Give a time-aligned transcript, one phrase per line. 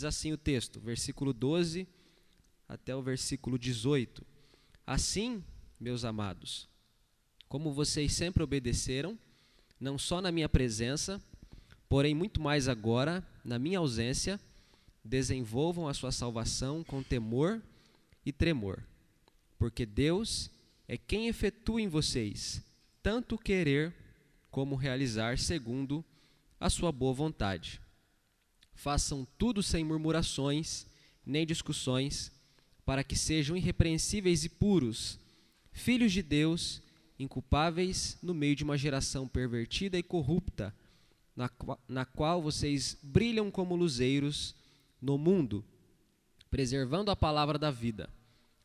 [0.00, 1.86] Diz assim o texto, versículo 12
[2.66, 4.26] até o versículo 18.
[4.86, 5.44] Assim,
[5.78, 6.66] meus amados,
[7.50, 9.18] como vocês sempre obedeceram,
[9.78, 11.20] não só na minha presença,
[11.86, 14.40] porém muito mais agora, na minha ausência,
[15.04, 17.60] desenvolvam a sua salvação com temor
[18.24, 18.82] e tremor,
[19.58, 20.50] porque Deus
[20.88, 22.64] é quem efetua em vocês
[23.02, 23.94] tanto querer
[24.50, 26.02] como realizar segundo
[26.58, 27.82] a sua boa vontade.
[28.80, 30.86] Façam tudo sem murmurações
[31.26, 32.32] nem discussões,
[32.82, 35.18] para que sejam irrepreensíveis e puros,
[35.70, 36.82] filhos de Deus,
[37.18, 40.74] inculpáveis no meio de uma geração pervertida e corrupta,
[41.36, 41.50] na,
[41.86, 44.56] na qual vocês brilham como luzeiros
[44.98, 45.62] no mundo,
[46.50, 48.08] preservando a palavra da vida.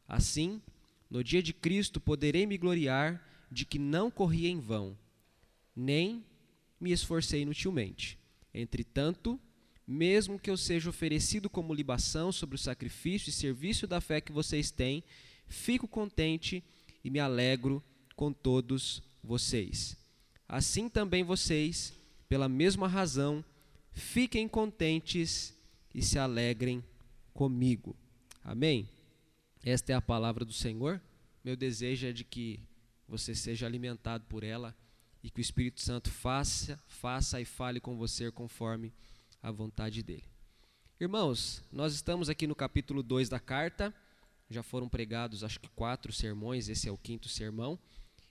[0.07, 0.61] Assim,
[1.09, 4.97] no dia de Cristo poderei me gloriar de que não corri em vão,
[5.75, 6.23] nem
[6.79, 8.17] me esforcei inutilmente.
[8.53, 9.37] Entretanto,
[9.87, 14.31] mesmo que eu seja oferecido como libação sobre o sacrifício e serviço da fé que
[14.31, 15.03] vocês têm,
[15.47, 16.63] fico contente
[17.03, 17.83] e me alegro
[18.15, 19.95] com todos vocês.
[20.47, 21.93] Assim também vocês,
[22.27, 23.43] pela mesma razão,
[23.91, 25.53] fiquem contentes
[25.93, 26.83] e se alegrem
[27.33, 27.95] comigo.
[28.43, 28.89] Amém?
[29.63, 31.01] Esta é a palavra do Senhor.
[31.43, 32.59] Meu desejo é de que
[33.07, 34.75] você seja alimentado por ela
[35.23, 38.93] e que o Espírito Santo faça, faça e fale com você conforme
[39.45, 40.23] a vontade dele.
[40.99, 43.93] Irmãos, nós estamos aqui no capítulo 2 da carta,
[44.49, 47.77] já foram pregados acho que quatro sermões, esse é o quinto sermão,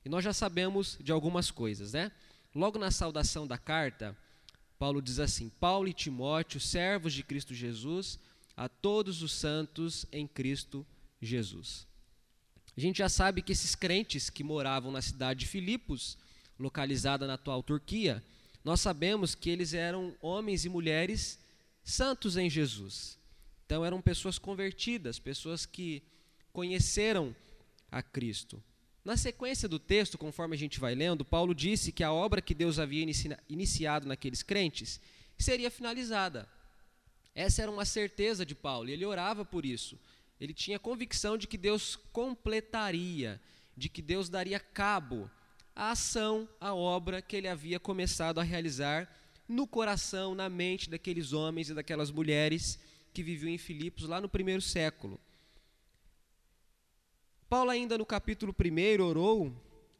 [0.04, 2.10] e nós já sabemos de algumas coisas, né?
[2.52, 4.16] Logo na saudação da carta,
[4.76, 8.18] Paulo diz assim: Paulo e Timóteo, servos de Cristo Jesus,
[8.56, 10.84] a todos os santos em Cristo
[11.22, 11.86] Jesus.
[12.76, 16.18] A gente já sabe que esses crentes que moravam na cidade de Filipos,
[16.58, 18.20] localizada na atual Turquia,
[18.64, 21.38] nós sabemos que eles eram homens e mulheres
[21.84, 23.18] santos em Jesus.
[23.66, 26.02] Então eram pessoas convertidas, pessoas que
[26.52, 27.36] conheceram
[27.90, 28.62] a Cristo.
[29.04, 32.54] Na sequência do texto, conforme a gente vai lendo, Paulo disse que a obra que
[32.54, 33.06] Deus havia
[33.48, 34.98] iniciado naqueles crentes
[35.38, 36.48] seria finalizada.
[37.34, 39.98] Essa era uma certeza de Paulo, e ele orava por isso.
[40.40, 43.38] Ele tinha convicção de que Deus completaria,
[43.76, 45.30] de que Deus daria cabo
[45.74, 49.10] à ação, à obra que ele havia começado a realizar
[49.48, 52.78] no coração, na mente daqueles homens e daquelas mulheres
[53.12, 55.20] que viviam em Filipos lá no primeiro século.
[57.48, 59.52] Paulo, ainda no capítulo 1, orou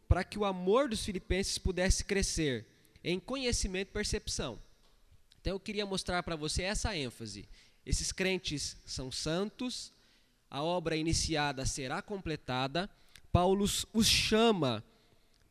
[0.09, 2.67] para que o amor dos filipenses pudesse crescer
[3.03, 4.59] em conhecimento e percepção.
[5.41, 7.49] Então eu queria mostrar para você essa ênfase.
[7.85, 9.93] Esses crentes são santos,
[10.51, 12.89] a obra iniciada será completada.
[13.31, 14.83] Paulo os chama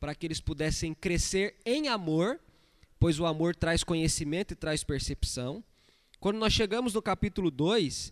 [0.04, 2.38] para que eles pudessem crescer em amor,
[3.00, 5.64] pois o amor traz conhecimento e traz percepção.
[6.20, 8.12] Quando nós chegamos no capítulo 2,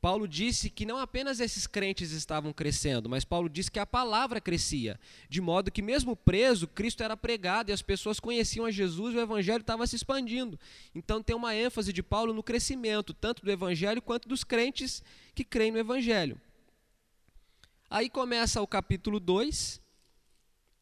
[0.00, 4.40] Paulo disse que não apenas esses crentes estavam crescendo, mas Paulo disse que a palavra
[4.40, 4.98] crescia,
[5.28, 9.18] de modo que, mesmo preso, Cristo era pregado e as pessoas conheciam a Jesus e
[9.18, 10.58] o evangelho estava se expandindo.
[10.92, 15.04] Então, tem uma ênfase de Paulo no crescimento, tanto do evangelho quanto dos crentes
[15.36, 16.36] que creem no evangelho.
[17.88, 19.86] Aí começa o capítulo 2.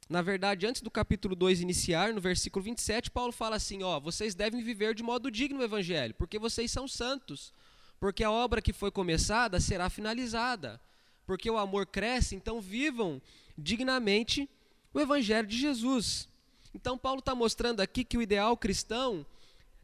[0.08, 4.34] Na verdade, antes do capítulo 2 iniciar, no versículo 27, Paulo fala assim: Ó, vocês
[4.34, 7.52] devem viver de modo digno no evangelho, porque vocês são santos
[7.98, 10.80] porque a obra que foi começada será finalizada.
[11.26, 13.20] Porque o amor cresce, então vivam
[13.56, 14.48] dignamente
[14.92, 16.28] o Evangelho de Jesus.
[16.74, 19.26] Então, Paulo está mostrando aqui que o ideal cristão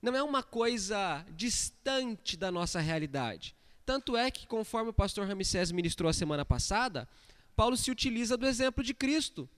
[0.00, 3.56] não é uma coisa distante da nossa realidade.
[3.84, 7.08] Tanto é que, conforme o pastor Ramsés ministrou a semana passada,
[7.56, 9.48] Paulo se utiliza do exemplo de Cristo.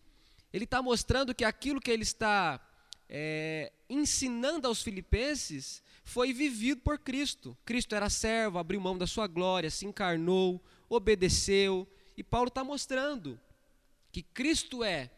[0.54, 2.64] Ele está mostrando que aquilo que ele está
[3.08, 7.58] é, ensinando aos filipenses foi vivido por Cristo.
[7.64, 11.88] Cristo era servo, abriu mão da sua glória, se encarnou, obedeceu.
[12.16, 13.36] E Paulo está mostrando
[14.12, 15.10] que Cristo é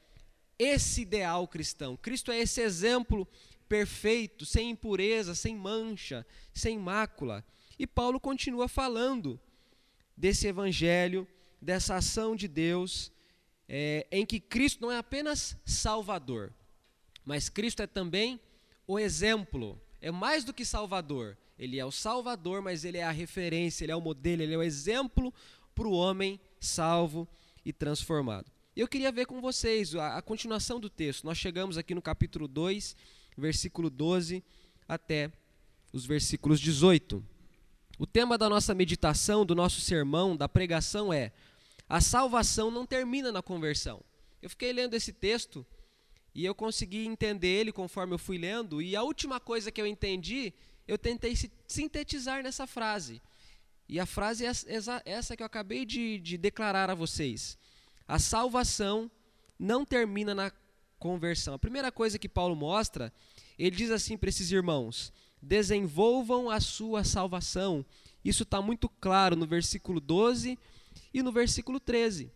[0.58, 1.98] esse ideal cristão.
[1.98, 3.28] Cristo é esse exemplo
[3.68, 7.44] perfeito, sem impureza, sem mancha, sem mácula.
[7.78, 9.38] E Paulo continua falando
[10.16, 11.28] desse evangelho,
[11.60, 13.12] dessa ação de Deus,
[13.68, 16.52] é, em que Cristo não é apenas Salvador,
[17.24, 18.40] mas Cristo é também
[18.86, 21.36] o exemplo é mais do que Salvador.
[21.58, 24.56] Ele é o Salvador, mas ele é a referência, ele é o modelo, ele é
[24.56, 25.32] o exemplo
[25.74, 27.26] para o homem salvo
[27.64, 28.50] e transformado.
[28.76, 31.24] Eu queria ver com vocês a, a, continuação do texto.
[31.24, 32.94] Nós chegamos aqui no capítulo 2,
[33.36, 34.44] versículo 12
[34.86, 35.32] até
[35.92, 37.24] os versículos 18.
[37.98, 41.32] O tema da nossa meditação, do nosso sermão, da pregação é:
[41.88, 44.02] a salvação não termina na conversão.
[44.42, 45.64] Eu fiquei lendo esse texto
[46.34, 49.86] e eu consegui entender ele conforme eu fui lendo, e a última coisa que eu
[49.86, 50.52] entendi
[50.86, 51.34] eu tentei
[51.66, 53.20] sintetizar nessa frase.
[53.88, 54.50] E a frase é
[55.04, 57.56] essa que eu acabei de, de declarar a vocês.
[58.06, 59.10] A salvação
[59.58, 60.52] não termina na
[60.98, 61.54] conversão.
[61.54, 63.12] A primeira coisa que Paulo mostra,
[63.58, 67.84] ele diz assim para esses irmãos: desenvolvam a sua salvação.
[68.24, 70.58] Isso está muito claro no versículo 12
[71.18, 72.30] e no versículo 13.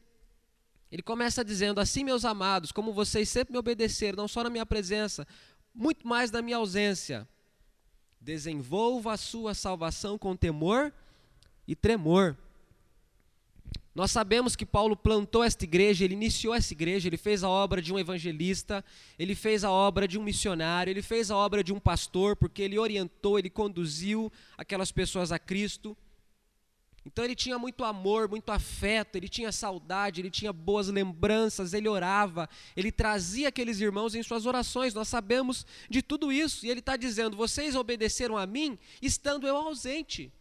[0.91, 4.65] Ele começa dizendo: Assim, meus amados, como vocês sempre me obedeceram, não só na minha
[4.65, 5.27] presença,
[5.75, 7.29] muito mais na minha ausência,
[8.19, 10.93] desenvolva a sua salvação com temor
[11.69, 12.39] e tremor.
[13.95, 17.83] Nós sabemos que Paulo plantou esta igreja, ele iniciou essa igreja, ele fez a obra
[17.83, 18.83] de um evangelista,
[19.19, 22.63] ele fez a obra de um missionário, ele fez a obra de um pastor, porque
[22.63, 25.95] ele orientou, ele conduziu aquelas pessoas a Cristo.
[27.13, 31.89] Então ele tinha muito amor, muito afeto, ele tinha saudade, ele tinha boas lembranças, ele
[31.89, 36.79] orava, ele trazia aqueles irmãos em suas orações, nós sabemos de tudo isso, e ele
[36.79, 40.33] está dizendo: vocês obedeceram a mim estando eu ausente.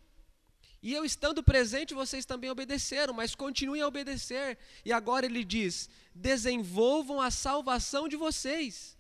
[0.81, 4.56] E eu estando presente, vocês também obedeceram, mas continuem a obedecer.
[4.86, 8.95] E agora ele diz: desenvolvam a salvação de vocês.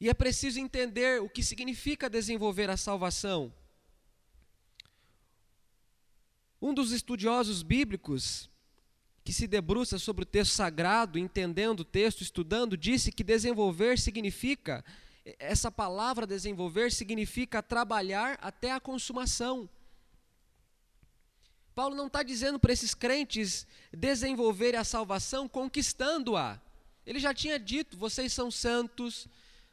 [0.00, 3.54] E é preciso entender o que significa desenvolver a salvação.
[6.60, 8.50] Um dos estudiosos bíblicos
[9.24, 14.84] que se debruça sobre o texto sagrado, entendendo o texto, estudando, disse que desenvolver significa
[15.38, 19.68] essa palavra desenvolver significa trabalhar até a consumação.
[21.74, 26.60] Paulo não está dizendo para esses crentes desenvolverem a salvação conquistando-a.
[27.04, 29.28] Ele já tinha dito: vocês são santos,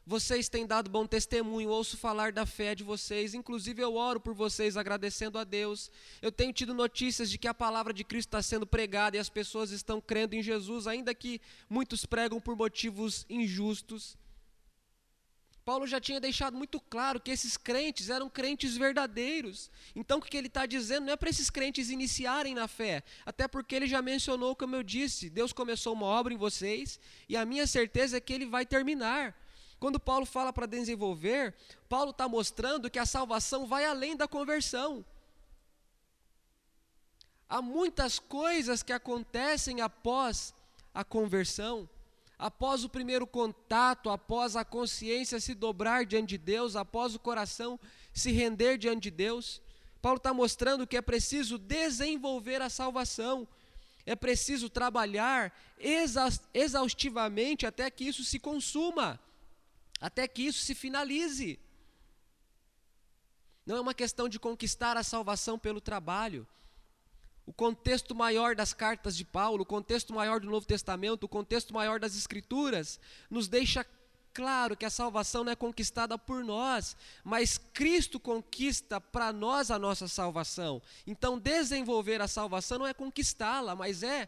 [0.05, 4.35] vocês têm dado bom testemunho, ouço falar da fé de vocês, inclusive eu oro por
[4.35, 5.89] vocês agradecendo a Deus.
[6.21, 9.29] Eu tenho tido notícias de que a palavra de Cristo está sendo pregada e as
[9.29, 14.15] pessoas estão crendo em Jesus, ainda que muitos pregam por motivos injustos.
[15.65, 19.71] Paulo já tinha deixado muito claro que esses crentes eram crentes verdadeiros.
[19.95, 23.47] Então, o que ele está dizendo não é para esses crentes iniciarem na fé, até
[23.47, 27.43] porque ele já mencionou, como eu disse, Deus começou uma obra em vocês e a
[27.43, 29.35] minha certeza é que ele vai terminar.
[29.79, 31.53] Quando Paulo fala para desenvolver,
[31.87, 35.05] Paulo está mostrando que a salvação vai além da conversão.
[37.47, 40.53] Há muitas coisas que acontecem após
[40.93, 41.87] a conversão
[42.37, 47.79] após o primeiro contato, após a consciência se dobrar diante de Deus, após o coração
[48.13, 49.61] se render diante de Deus,
[50.01, 53.47] Paulo está mostrando que é preciso desenvolver a salvação,
[54.05, 55.51] é preciso trabalhar
[56.53, 59.19] exaustivamente até que isso se consuma,
[59.99, 61.59] até que isso se finalize.
[63.65, 66.47] Não é uma questão de conquistar a salvação pelo trabalho,
[67.45, 71.73] o contexto maior das cartas de Paulo, o contexto maior do Novo Testamento, o contexto
[71.73, 72.99] maior das Escrituras,
[73.29, 73.85] nos deixa
[74.33, 79.79] claro que a salvação não é conquistada por nós, mas Cristo conquista para nós a
[79.79, 80.81] nossa salvação.
[81.07, 84.27] Então, desenvolver a salvação não é conquistá-la, mas é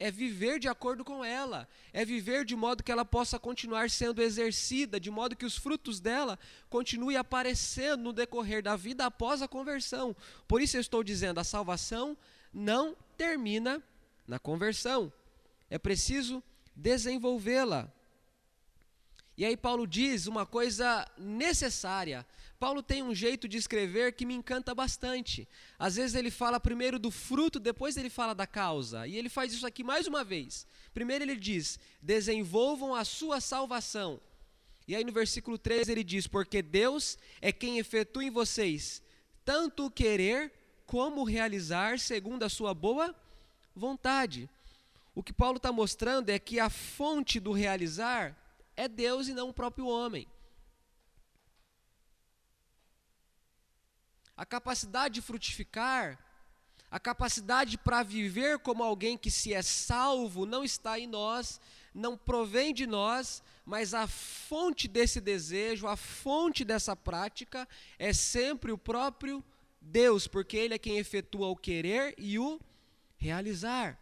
[0.00, 4.22] é viver de acordo com ela, é viver de modo que ela possa continuar sendo
[4.22, 6.38] exercida, de modo que os frutos dela
[6.70, 10.16] continuem aparecendo no decorrer da vida após a conversão.
[10.48, 12.16] Por isso eu estou dizendo, a salvação
[12.50, 13.82] não termina
[14.26, 15.12] na conversão.
[15.68, 16.42] É preciso
[16.74, 17.92] desenvolvê-la.
[19.36, 22.26] E aí Paulo diz uma coisa necessária.
[22.60, 25.48] Paulo tem um jeito de escrever que me encanta bastante.
[25.78, 29.06] Às vezes ele fala primeiro do fruto, depois ele fala da causa.
[29.08, 30.66] E ele faz isso aqui mais uma vez.
[30.94, 34.20] Primeiro ele diz: "Desenvolvam a sua salvação".
[34.86, 39.02] E aí no versículo 3 ele diz: "Porque Deus é quem efetua em vocês
[39.44, 40.52] tanto o querer
[40.86, 43.14] como realizar segundo a sua boa
[43.74, 44.48] vontade.
[45.12, 48.36] O que Paulo está mostrando é que a fonte do realizar
[48.76, 50.26] é Deus e não o próprio homem.
[54.40, 56.18] A capacidade de frutificar,
[56.90, 61.60] a capacidade para viver como alguém que se é salvo, não está em nós,
[61.94, 67.68] não provém de nós, mas a fonte desse desejo, a fonte dessa prática
[67.98, 69.44] é sempre o próprio
[69.78, 72.58] Deus, porque Ele é quem efetua o querer e o
[73.18, 73.98] realizar.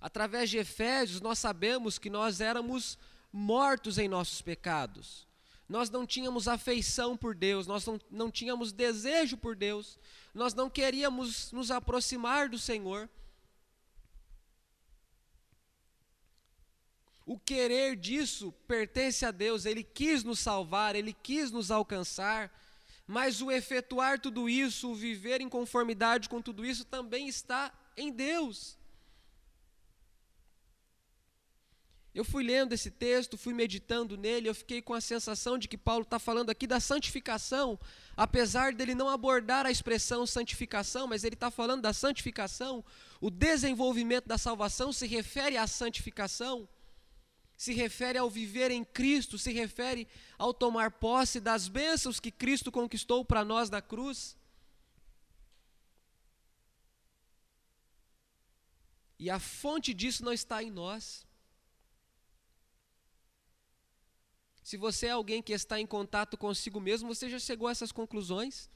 [0.00, 2.96] Através de Efésios, nós sabemos que nós éramos
[3.32, 5.26] mortos em nossos pecados.
[5.72, 9.98] Nós não tínhamos afeição por Deus, nós não, não tínhamos desejo por Deus,
[10.34, 13.08] nós não queríamos nos aproximar do Senhor.
[17.24, 22.52] O querer disso pertence a Deus, Ele quis nos salvar, Ele quis nos alcançar,
[23.06, 28.12] mas o efetuar tudo isso, o viver em conformidade com tudo isso, também está em
[28.12, 28.76] Deus.
[32.14, 35.78] Eu fui lendo esse texto, fui meditando nele, eu fiquei com a sensação de que
[35.78, 37.80] Paulo está falando aqui da santificação,
[38.14, 42.84] apesar dele não abordar a expressão santificação, mas ele está falando da santificação.
[43.18, 46.68] O desenvolvimento da salvação se refere à santificação,
[47.56, 52.70] se refere ao viver em Cristo, se refere ao tomar posse das bênçãos que Cristo
[52.70, 54.36] conquistou para nós na cruz.
[59.18, 61.24] E a fonte disso não está em nós.
[64.62, 67.90] Se você é alguém que está em contato consigo mesmo, você já chegou a essas
[67.90, 68.70] conclusões?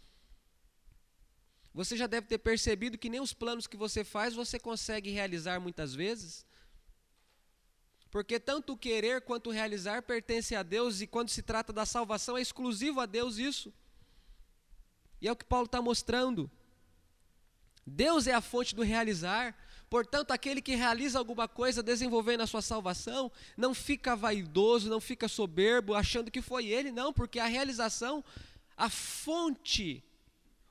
[1.72, 5.60] Você já deve ter percebido que nem os planos que você faz você consegue realizar
[5.60, 6.46] muitas vezes?
[8.10, 11.84] Porque tanto o querer quanto o realizar pertence a Deus e quando se trata da
[11.84, 13.72] salvação é exclusivo a Deus isso.
[15.20, 16.50] E é o que Paulo está mostrando.
[17.86, 19.56] Deus é a fonte do realizar,
[19.88, 25.28] Portanto, aquele que realiza alguma coisa desenvolvendo a sua salvação, não fica vaidoso, não fica
[25.28, 28.24] soberbo, achando que foi ele, não, porque a realização,
[28.76, 30.02] a fonte,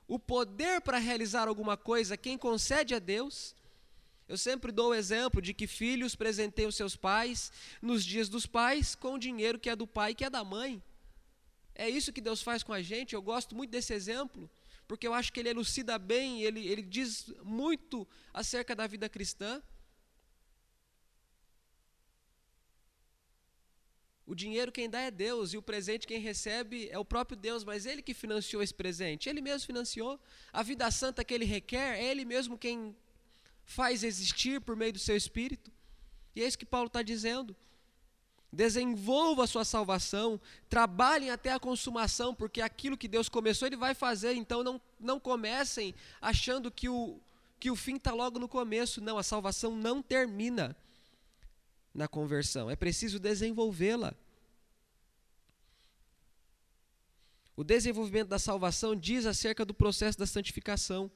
[0.06, 3.54] o poder para realizar alguma coisa, quem concede é Deus.
[4.28, 8.94] Eu sempre dou o exemplo de que filhos presenteiam seus pais nos dias dos pais
[8.94, 10.82] com o dinheiro que é do pai e que é da mãe.
[11.74, 14.50] É isso que Deus faz com a gente, eu gosto muito desse exemplo
[14.86, 19.62] porque eu acho que ele elucida bem, ele, ele diz muito acerca da vida cristã.
[24.24, 27.62] O dinheiro quem dá é Deus e o presente quem recebe é o próprio Deus,
[27.64, 30.20] mas ele que financiou esse presente, ele mesmo financiou.
[30.52, 32.96] A vida santa que ele requer, é ele mesmo quem
[33.64, 35.72] faz existir por meio do seu espírito.
[36.34, 37.56] E é isso que Paulo está dizendo
[38.56, 43.94] desenvolva a sua salvação, trabalhem até a consumação, porque aquilo que Deus começou, Ele vai
[43.94, 47.20] fazer, então não, não comecem achando que o,
[47.60, 49.00] que o fim está logo no começo.
[49.02, 50.74] Não, a salvação não termina
[51.94, 54.14] na conversão, é preciso desenvolvê-la.
[57.54, 61.10] O desenvolvimento da salvação diz acerca do processo da santificação,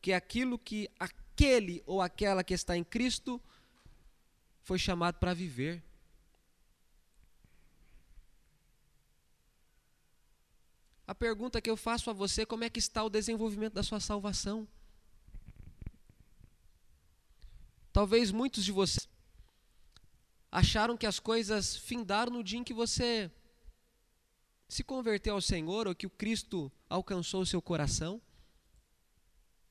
[0.00, 3.40] que é aquilo que aquele ou aquela que está em Cristo
[4.62, 5.85] foi chamado para viver.
[11.06, 14.00] A pergunta que eu faço a você, como é que está o desenvolvimento da sua
[14.00, 14.66] salvação?
[17.92, 19.08] Talvez muitos de vocês
[20.50, 23.30] acharam que as coisas findaram no dia em que você
[24.68, 28.20] se converteu ao Senhor ou que o Cristo alcançou o seu coração.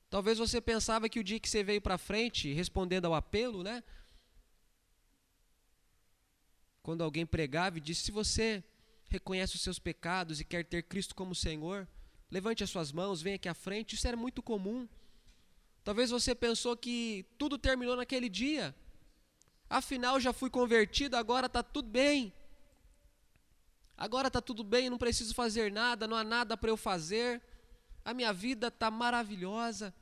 [0.08, 3.82] Talvez você pensava que o dia que você veio para frente, respondendo ao apelo, né?
[6.82, 8.62] Quando alguém pregava e disse: se você
[9.08, 11.86] reconhece os seus pecados e quer ter Cristo como Senhor,
[12.30, 13.94] levante as suas mãos, venha aqui à frente.
[13.94, 14.88] Isso era muito comum.
[15.84, 18.74] Talvez você pensou que tudo terminou naquele dia.
[19.70, 22.32] Afinal, já fui convertido, agora está tudo bem.
[23.96, 27.40] Agora está tudo bem, não preciso fazer nada, não há nada para eu fazer.
[28.04, 29.94] A minha vida está maravilhosa.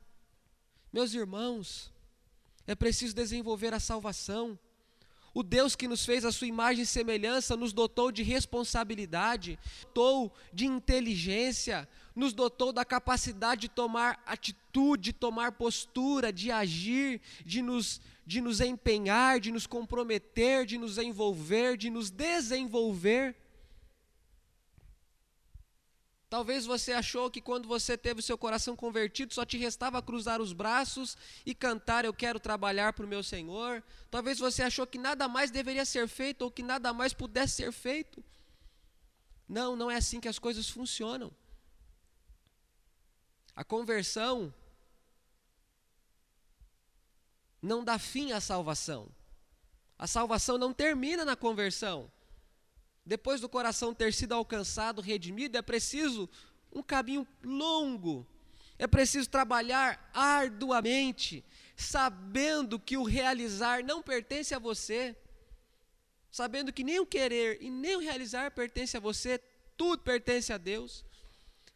[0.91, 1.91] Meus irmãos,
[2.67, 4.59] é preciso desenvolver a salvação.
[5.35, 10.33] O Deus que nos fez a sua imagem e semelhança nos dotou de responsabilidade, dotou
[10.53, 17.61] de inteligência, nos dotou da capacidade de tomar atitude, de tomar postura, de agir, de
[17.61, 23.35] nos, de nos empenhar, de nos comprometer, de nos envolver, de nos desenvolver.
[26.29, 30.41] Talvez você achou que quando você teve o seu coração convertido, só te restava cruzar
[30.41, 31.15] os braços
[31.45, 33.83] e cantar: Eu quero trabalhar para o meu Senhor.
[34.09, 37.71] Talvez você achou que nada mais deveria ser feito ou que nada mais pudesse ser
[37.71, 38.23] feito.
[39.47, 41.31] Não, não é assim que as coisas funcionam.
[43.55, 44.53] A conversão
[47.61, 49.09] não dá fim à salvação.
[49.97, 52.11] A salvação não termina na conversão.
[53.05, 56.27] Depois do coração ter sido alcançado, redimido, é preciso
[56.73, 58.25] um caminho longo.
[58.79, 61.45] É preciso trabalhar arduamente,
[61.77, 65.15] sabendo que o realizar não pertence a você,
[66.29, 69.39] sabendo que nem o querer e nem o realizar pertence a você,
[69.77, 71.05] tudo pertence a Deus.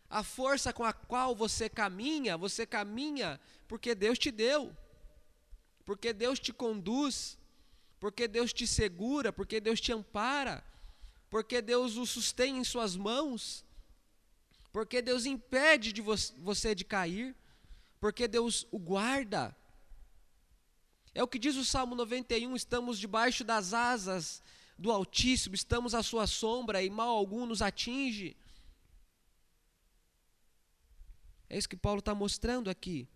[0.10, 4.76] A força com a qual você caminha, você caminha porque Deus te deu,
[5.86, 7.38] porque Deus te conduz,
[8.00, 10.64] porque Deus te segura, porque Deus te ampara
[11.30, 13.64] porque Deus o sustém em suas mãos,
[14.72, 17.36] porque Deus impede de vo você de cair,
[18.00, 19.56] porque Deus o guarda.
[21.14, 24.42] É o que diz o Salmo 91: estamos debaixo das asas
[24.78, 28.36] do Altíssimo, estamos à sua sombra e mal algum nos atinge.
[31.50, 33.08] É isso que Paulo está mostrando aqui.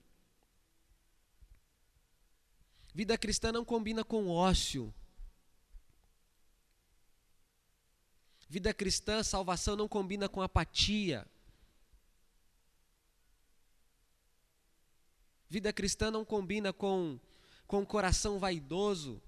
[2.93, 4.93] Vida cristã não combina com ócio.
[8.49, 11.25] Vida cristã, salvação não combina com apatia.
[15.49, 17.19] Vida cristã não combina com,
[17.67, 19.21] com coração vaidoso.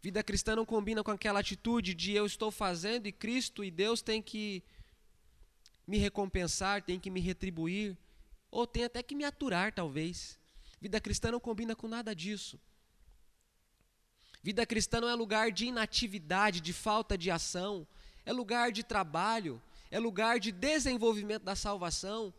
[0.00, 4.00] Vida cristã não combina com aquela atitude de eu estou fazendo e Cristo e Deus
[4.00, 4.62] tem que
[5.86, 7.96] me recompensar, tem que me retribuir,
[8.50, 10.38] ou tem até que me aturar, talvez.
[10.80, 12.60] Vida cristã não combina com nada disso.
[14.48, 17.86] Vida cristã não é lugar de inatividade, de falta de ação,
[18.24, 22.32] é lugar de trabalho, é lugar de desenvolvimento da salvação,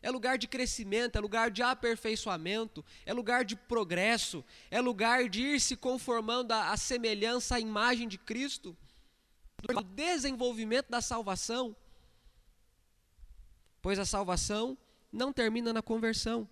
[0.00, 5.42] é lugar de crescimento, é lugar de aperfeiçoamento, é lugar de progresso, é lugar de
[5.42, 8.76] ir se conformando à, semelhança, à imagem de Cristo,
[9.68, 11.74] o desenvolvimento da salvação.
[13.82, 14.78] Pois a salvação
[15.10, 16.48] não termina na conversão.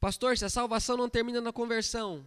[0.00, 2.24] Pastor, se a salvação não termina na conversão,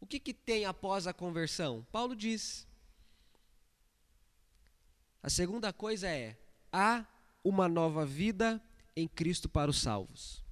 [0.00, 1.84] o que, que tem após a conversão?
[1.90, 2.66] Paulo diz.
[5.20, 6.38] A segunda coisa é:
[6.72, 7.04] há
[7.42, 8.62] uma nova vida
[8.94, 10.44] em Cristo para os salvos.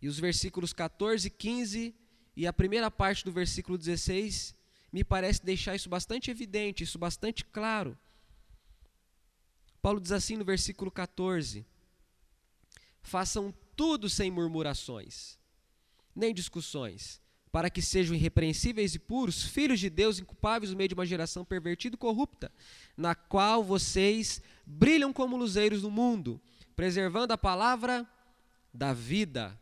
[0.00, 1.94] E os versículos 14, 15
[2.36, 4.54] e a primeira parte do versículo 16
[4.92, 7.98] me parece deixar isso bastante evidente, isso bastante claro.
[9.80, 11.66] Paulo diz assim no versículo 14:
[13.02, 15.38] Façam tudo sem murmurações,
[16.14, 20.94] nem discussões, para que sejam irrepreensíveis e puros, filhos de Deus, inculpáveis no meio de
[20.94, 22.50] uma geração pervertida e corrupta,
[22.96, 26.40] na qual vocês brilham como luzeiros no mundo,
[26.74, 28.08] preservando a palavra
[28.72, 29.58] da vida.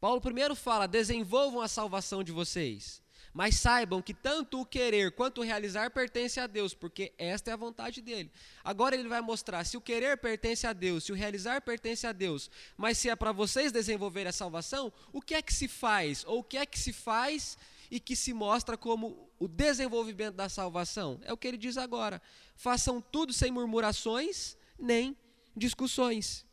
[0.00, 3.03] Paulo primeiro fala: desenvolvam a salvação de vocês.
[3.34, 7.54] Mas saibam que tanto o querer quanto o realizar pertence a Deus, porque esta é
[7.54, 8.30] a vontade dele.
[8.62, 12.12] Agora ele vai mostrar se o querer pertence a Deus, se o realizar pertence a
[12.12, 16.24] Deus, mas se é para vocês desenvolver a salvação, o que é que se faz?
[16.28, 17.58] Ou o que é que se faz
[17.90, 21.20] e que se mostra como o desenvolvimento da salvação?
[21.24, 22.22] É o que ele diz agora.
[22.54, 25.16] Façam tudo sem murmurações nem
[25.56, 26.46] discussões.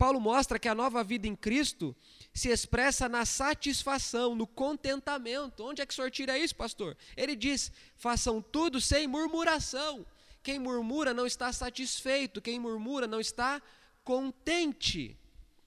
[0.00, 1.94] Paulo mostra que a nova vida em Cristo
[2.32, 5.62] se expressa na satisfação, no contentamento.
[5.62, 6.96] Onde é que o senhor tira isso, pastor?
[7.14, 10.06] Ele diz: façam tudo sem murmuração.
[10.42, 13.60] Quem murmura não está satisfeito, quem murmura não está
[14.02, 15.18] contente,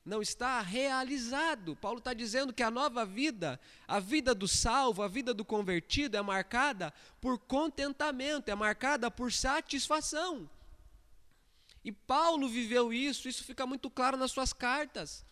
[0.04, 1.76] não está realizado.
[1.76, 6.18] Paulo está dizendo que a nova vida, a vida do salvo, a vida do convertido
[6.18, 6.92] é marcada
[7.22, 10.50] por contentamento, é marcada por satisfação.
[11.84, 15.26] E Paulo viveu isso, isso fica muito claro nas suas cartas.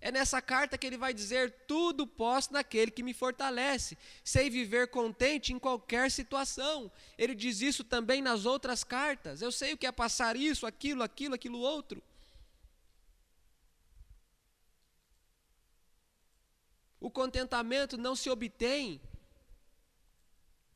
[0.00, 4.88] É nessa carta que ele vai dizer: Tudo posso naquele que me fortalece, sei viver
[4.88, 6.90] contente em qualquer situação.
[7.16, 9.42] Ele diz isso também nas outras cartas.
[9.42, 12.02] Eu sei o que é passar isso, aquilo, aquilo, aquilo outro.
[16.98, 19.00] O contentamento não se obtém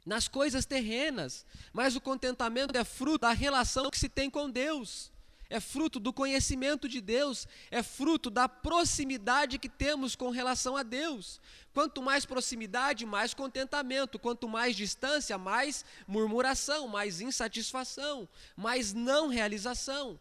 [0.07, 5.13] nas coisas terrenas, mas o contentamento é fruto da relação que se tem com Deus
[5.49, 10.83] é fruto do conhecimento de Deus, é fruto da proximidade que temos com relação a
[10.83, 11.41] Deus.
[11.73, 20.19] Quanto mais proximidade, mais contentamento, quanto mais distância, mais murmuração, mais insatisfação, mais não realização.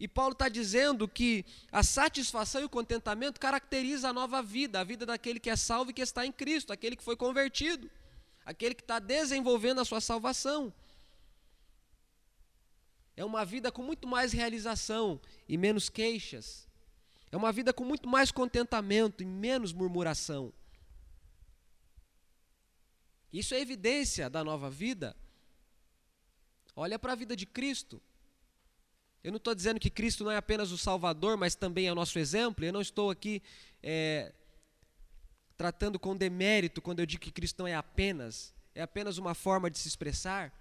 [0.00, 4.84] E Paulo está dizendo que a satisfação e o contentamento caracteriza a nova vida, a
[4.84, 7.90] vida daquele que é salvo e que está em Cristo, aquele que foi convertido,
[8.48, 10.72] aquele que está desenvolvendo a sua salvação.
[13.14, 16.66] É uma vida com muito mais realização e menos queixas.
[17.30, 20.50] É uma vida com muito mais contentamento e menos murmuração.
[23.30, 25.14] Isso é evidência da nova vida.
[26.74, 28.00] Olha para a vida de Cristo.
[29.22, 31.94] Eu não estou dizendo que Cristo não é apenas o Salvador, mas também é o
[31.94, 32.64] nosso exemplo.
[32.64, 33.42] Eu não estou aqui
[33.82, 34.32] é,
[35.58, 39.68] tratando com demérito quando eu digo que Cristo não é apenas, é apenas uma forma
[39.68, 40.52] de se expressar.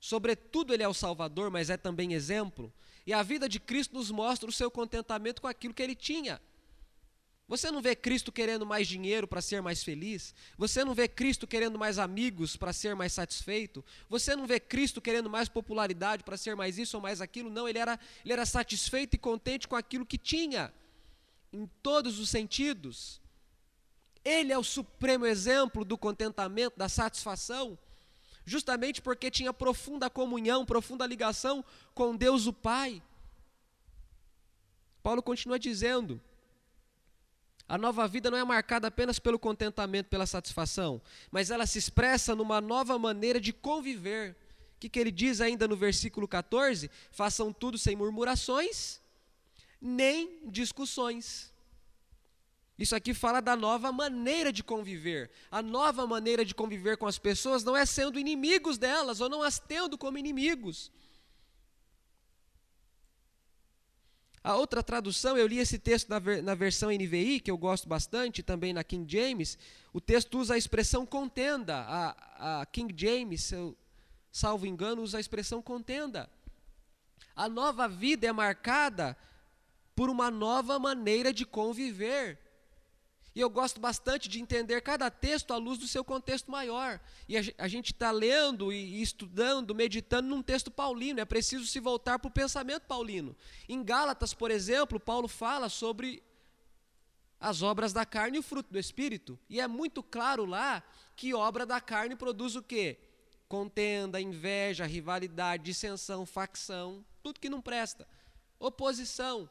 [0.00, 2.74] Sobretudo, ele é o Salvador, mas é também exemplo.
[3.06, 6.40] E a vida de Cristo nos mostra o seu contentamento com aquilo que ele tinha.
[7.46, 10.34] Você não vê Cristo querendo mais dinheiro para ser mais feliz?
[10.58, 13.84] Você não vê Cristo querendo mais amigos para ser mais satisfeito?
[14.08, 17.50] Você não vê Cristo querendo mais popularidade para ser mais isso ou mais aquilo?
[17.50, 20.72] Não, ele era, ele era satisfeito e contente com aquilo que tinha,
[21.52, 23.22] em todos os sentidos.
[24.24, 27.78] Ele é o supremo exemplo do contentamento, da satisfação
[28.44, 33.02] justamente porque tinha profunda comunhão, profunda ligação com Deus o Pai.
[35.02, 36.20] Paulo continua dizendo:
[37.68, 42.34] a nova vida não é marcada apenas pelo contentamento, pela satisfação, mas ela se expressa
[42.34, 44.36] numa nova maneira de conviver.
[44.76, 46.90] O que, que ele diz ainda no versículo 14?
[47.10, 49.00] Façam tudo sem murmurações,
[49.80, 51.53] nem discussões.
[52.78, 55.30] Isso aqui fala da nova maneira de conviver.
[55.50, 59.42] A nova maneira de conviver com as pessoas não é sendo inimigos delas ou não
[59.42, 60.90] as tendo como inimigos.
[64.42, 67.88] A outra tradução, eu li esse texto na, ver, na, versão NVI, que eu gosto
[67.88, 69.56] bastante, também na King James.
[69.90, 71.76] O texto usa a expressão contenda.
[71.76, 73.74] A, a King James, se eu
[74.30, 76.28] salvo engano, usa a expressão contenda.
[77.34, 79.16] A nova vida é marcada
[79.96, 82.38] por uma nova maneira de conviver.
[83.34, 87.00] E eu gosto bastante de entender cada texto à luz do seu contexto maior.
[87.28, 91.18] E a, gente está lendo e, estudando, meditando num texto paulino.
[91.18, 93.34] É preciso se voltar para o pensamento paulino.
[93.68, 96.22] Em Gálatas, por exemplo, Paulo fala sobre
[97.40, 99.36] as obras da carne e o fruto do Espírito.
[99.50, 100.80] E é muito claro lá
[101.16, 102.98] que obra da carne produz o quê?
[103.48, 108.06] Contenda, inveja, rivalidade, dissensão, facção, tudo que não presta.
[108.60, 109.50] Oposição,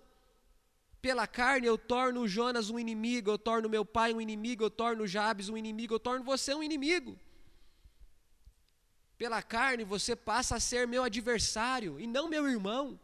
[1.04, 5.06] pela carne eu torno Jonas um inimigo, eu torno meu pai um inimigo, eu torno
[5.06, 7.20] Jabes um inimigo, eu torno você um inimigo.
[9.18, 12.98] Pela carne você passa a ser meu adversário e não meu irmão.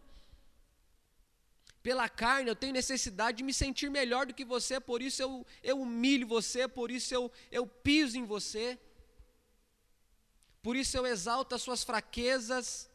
[1.83, 5.45] Pela carne eu tenho necessidade de me sentir melhor do que você, por isso eu,
[5.62, 8.79] eu humilho você, por isso eu, eu piso em você.
[10.63, 12.89] Por isso eu exalto as suas fraquezas,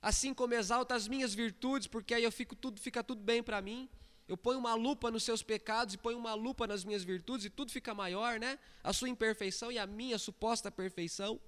[0.00, 3.60] assim como exalta as minhas virtudes, porque aí eu fico tudo, fica tudo bem para
[3.60, 3.88] mim.
[4.28, 7.50] Eu ponho uma lupa nos seus pecados e ponho uma lupa nas minhas virtudes e
[7.50, 8.58] tudo fica maior, né?
[8.82, 11.40] A sua imperfeição e a minha suposta perfeição.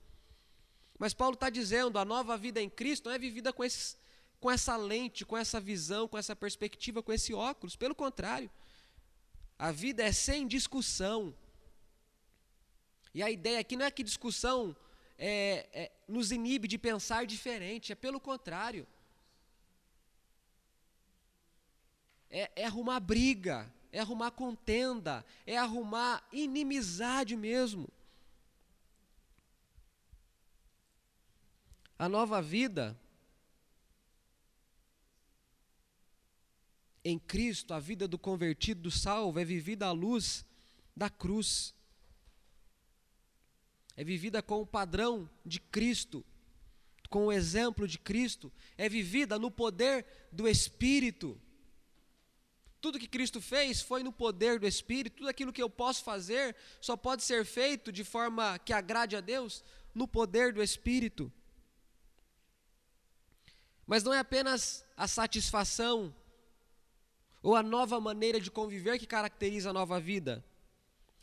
[0.99, 3.97] Mas Paulo está dizendo, a nova vida em Cristo não é vivida com, esses,
[4.41, 7.75] com essa lente, com essa visão, com essa perspectiva, com esse óculos.
[7.77, 8.51] Pelo contrário,
[9.59, 11.35] a vida é sem discussão.
[13.13, 14.77] E a ideia aqui não é que discussão
[15.19, 18.87] é, é, nos inibe de pensar diferente, é pelo contrário.
[22.31, 27.89] É, é arrumar briga, é arrumar contenda, é arrumar inimizade mesmo.
[31.99, 32.97] A nova vida
[37.05, 40.45] em Cristo, a vida do convertido, do salvo, é vivida à luz
[40.95, 41.75] da cruz
[43.99, 46.25] é vivida com o padrão de Cristo,
[47.11, 51.37] com o exemplo de Cristo, é vivida no poder do Espírito.
[52.81, 56.55] Tudo que Cristo fez foi no poder do Espírito, tudo aquilo que eu posso fazer
[56.81, 61.33] só pode ser feito de forma que agrade a Deus no poder do Espírito.
[63.85, 66.15] Mas não é apenas a satisfação
[67.43, 70.45] ou a nova maneira de conviver que caracteriza a nova vida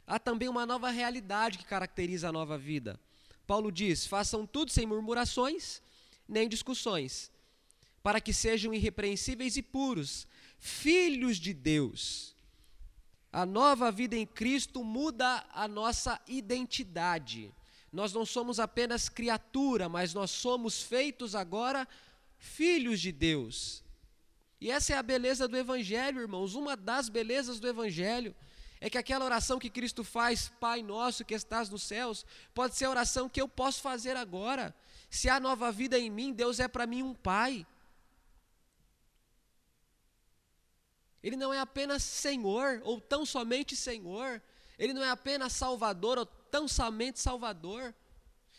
[0.06, 3.00] há também uma nova realidade que caracteriza a nova vida.
[3.46, 5.82] Paulo diz: façam tudo sem murmurações
[6.28, 7.32] nem discussões,
[8.02, 12.36] para que sejam irrepreensíveis e puros, filhos de Deus.
[13.32, 17.54] A nova vida em Cristo muda a nossa identidade.
[17.92, 21.88] Nós não somos apenas criatura, mas nós somos feitos agora
[22.38, 23.84] filhos de Deus.
[24.60, 28.36] E essa é a beleza do Evangelho, irmãos, uma das belezas do Evangelho
[28.86, 32.86] é que aquela oração que Cristo faz, Pai nosso que estás nos céus, pode ser
[32.86, 34.76] a oração que eu posso fazer agora.
[35.10, 37.66] Se há nova vida em mim, Deus é para mim um Pai.
[41.24, 44.40] Ele não é apenas Senhor, ou tão somente Senhor.
[44.78, 47.92] Ele não é apenas Salvador, ou tão somente Salvador.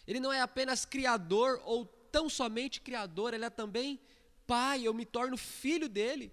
[0.08, 3.32] Ele não é apenas Criador, ou tão somente Criador.
[3.32, 4.00] Ele é também
[4.44, 6.32] Pai, eu me torno filho dele.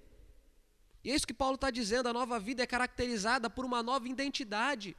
[1.04, 4.08] E é isso que Paulo está dizendo: a nova vida é caracterizada por uma nova
[4.08, 4.96] identidade.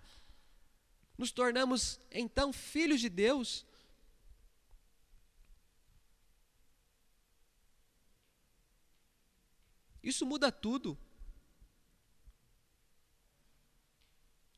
[1.17, 3.65] Nos tornamos, então, filhos de Deus.
[10.03, 10.99] Isso muda tudo.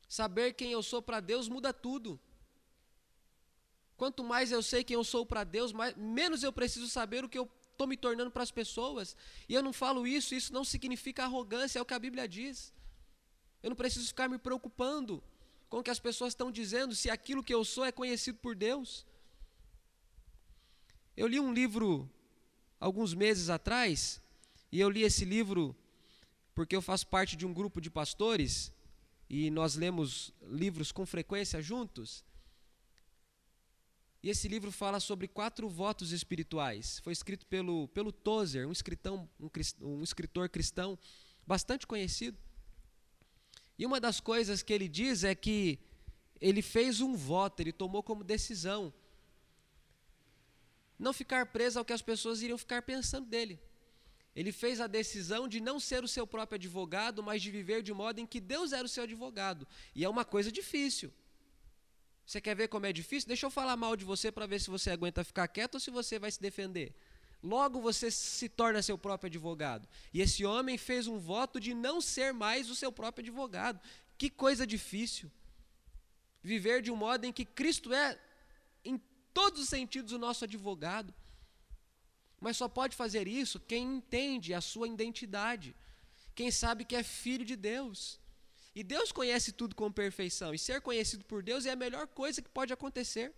[0.09, 2.19] Saber quem eu sou para Deus muda tudo.
[3.95, 7.29] Quanto mais eu sei quem eu sou para Deus, mais, menos eu preciso saber o
[7.29, 9.15] que eu estou me tornando para as pessoas.
[9.47, 12.73] E eu não falo isso, isso não significa arrogância, é o que a Bíblia diz.
[13.61, 15.23] Eu não preciso ficar me preocupando
[15.69, 18.55] com o que as pessoas estão dizendo, se aquilo que eu sou é conhecido por
[18.55, 19.05] Deus.
[21.15, 22.09] Eu li um livro
[22.79, 24.21] alguns meses atrás,
[24.71, 25.75] e eu li esse livro
[26.55, 28.71] porque eu faço parte de um grupo de pastores,
[29.29, 32.25] e nós lemos livros com frequência juntos.
[34.21, 36.99] E esse livro fala sobre quatro votos espirituais.
[37.03, 39.49] Foi escrito pelo, pelo Tozer, um, escritão, um,
[39.81, 40.97] um escritor cristão
[41.45, 42.37] bastante conhecido.
[43.77, 45.79] E uma das coisas que ele diz é que
[46.41, 48.93] ele fez um voto, ele tomou como decisão
[50.97, 53.59] não ficar preso ao que as pessoas iriam ficar pensando dele.
[54.35, 57.93] Ele fez a decisão de não ser o seu próprio advogado, mas de viver de
[57.93, 59.67] modo em que Deus era o seu advogado.
[59.95, 61.11] E é uma coisa difícil.
[62.27, 63.25] Você quer ver como é difícil?
[63.25, 65.89] Deixa eu falar mal de você para ver se você aguenta ficar quieto ou se
[65.89, 66.93] você vai se defender.
[67.41, 69.87] Logo você se torna seu próprio advogado.
[70.13, 73.79] E esse homem fez um voto de não ser mais o seu próprio advogado.
[74.17, 75.31] Que coisa difícil.
[76.43, 78.19] Viver de um modo em que Cristo é,
[78.83, 78.97] em
[79.33, 81.13] todos os sentidos, o nosso advogado.
[82.41, 85.73] Mas só pode fazer isso quem entende a sua identidade,
[86.35, 88.19] quem sabe que é filho de Deus.
[88.79, 92.43] E Deus conhece tudo com perfeição, e ser conhecido por Deus é a melhor coisa
[92.43, 93.33] que pode acontecer.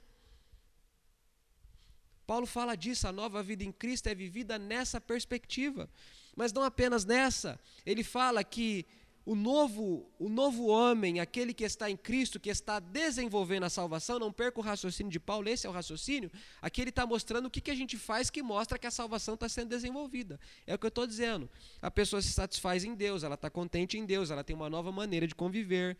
[2.28, 5.90] Paulo fala disso, a nova vida em Cristo é vivida nessa perspectiva.
[6.36, 8.86] Mas não apenas nessa, ele fala que
[9.30, 14.18] o novo, o novo homem, aquele que está em Cristo, que está desenvolvendo a salvação,
[14.18, 17.50] não perca o raciocínio de Paulo, esse é o raciocínio, aqui ele está mostrando o
[17.52, 20.40] que, que a gente faz que mostra que a salvação está sendo desenvolvida.
[20.66, 21.48] É o que eu estou dizendo.
[21.80, 24.92] A pessoa se satisfaz em Deus, ela está contente em Deus, ela tem uma nova
[24.92, 25.96] maneira de conviver.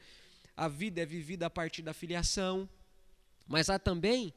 [0.58, 2.68] A vida é vivida a partir da filiação.
[3.48, 4.34] Mas há também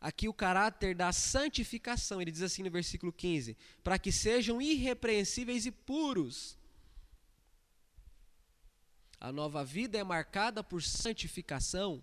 [0.00, 2.20] aqui o caráter da santificação.
[2.20, 6.60] Ele diz assim no versículo 15: para que sejam irrepreensíveis e puros
[9.22, 12.02] a nova vida é marcada por santificação.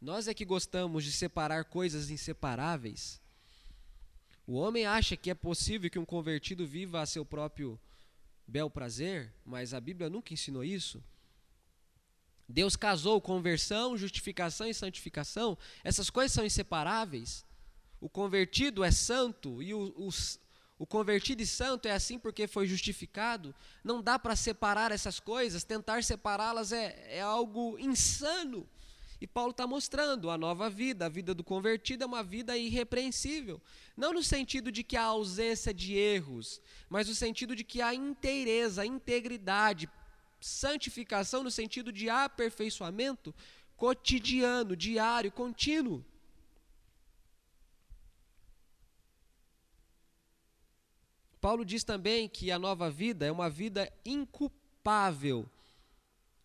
[0.00, 3.20] Nós é que gostamos de separar coisas inseparáveis.
[4.46, 7.78] O homem acha que é possível que um convertido viva a seu próprio
[8.46, 11.04] bel prazer, mas a Bíblia nunca ensinou isso.
[12.48, 15.58] Deus casou conversão, justificação e santificação.
[15.82, 17.44] Essas coisas são inseparáveis.
[18.00, 20.40] O convertido é santo e o, os,
[20.78, 23.54] o convertido e santo é assim porque foi justificado.
[23.82, 28.68] Não dá para separar essas coisas, tentar separá-las é, é algo insano.
[29.20, 33.62] E Paulo está mostrando a nova vida, a vida do convertido é uma vida irrepreensível.
[33.96, 36.60] Não no sentido de que há ausência de erros,
[36.90, 39.88] mas no sentido de que há inteireza, integridade,
[40.40, 43.34] santificação no sentido de aperfeiçoamento
[43.76, 46.04] cotidiano, diário, contínuo.
[51.44, 55.46] Paulo diz também que a nova vida é uma vida inculpável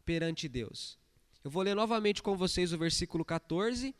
[0.03, 0.99] perante Deus.
[1.41, 3.95] Eu vou ler novamente com vocês o versículo 14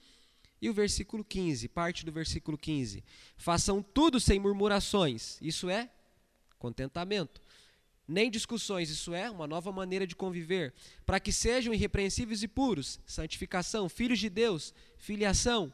[0.62, 3.02] e o versículo 15, parte do versículo 15.
[3.38, 5.90] Façam tudo sem murmurações, isso é
[6.58, 7.42] contentamento.
[8.06, 10.74] Nem discussões, isso é uma nova maneira de conviver,
[11.06, 15.72] para que sejam irrepreensíveis e puros, santificação, filhos de Deus, filiação,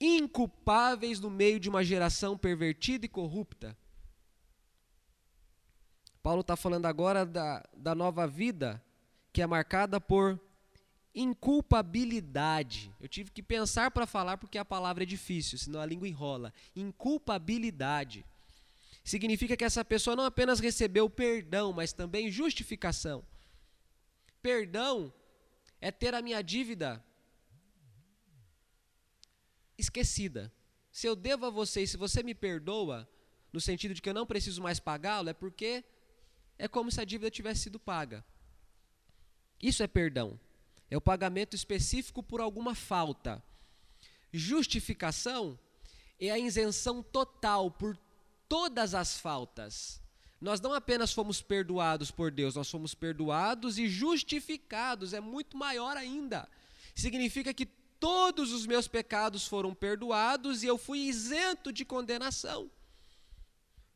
[0.00, 3.76] inculpáveis no meio de uma geração pervertida e corrupta.
[6.22, 8.82] Paulo está falando agora da, da nova vida,
[9.32, 10.40] que é marcada por
[11.14, 12.92] inculpabilidade.
[13.00, 16.52] Eu tive que pensar para falar porque a palavra é difícil, senão a língua enrola.
[16.74, 18.24] Inculpabilidade.
[19.04, 23.22] Significa que essa pessoa não apenas recebeu perdão, mas também justificação.
[24.42, 25.12] Perdão
[25.80, 27.04] é ter a minha dívida
[29.78, 30.52] esquecida.
[30.90, 33.08] Se eu devo a você e se você me perdoa,
[33.52, 35.84] no sentido de que eu não preciso mais pagá-lo, é porque
[36.58, 38.24] é como se a dívida tivesse sido paga.
[39.60, 40.38] Isso é perdão.
[40.90, 43.42] É o pagamento específico por alguma falta.
[44.32, 45.58] Justificação
[46.20, 47.96] é a isenção total por
[48.48, 50.00] todas as faltas.
[50.40, 55.96] Nós não apenas fomos perdoados por Deus, nós fomos perdoados e justificados, é muito maior
[55.96, 56.48] ainda.
[56.94, 57.66] Significa que
[58.04, 62.70] todos os meus pecados foram perdoados e eu fui isento de condenação.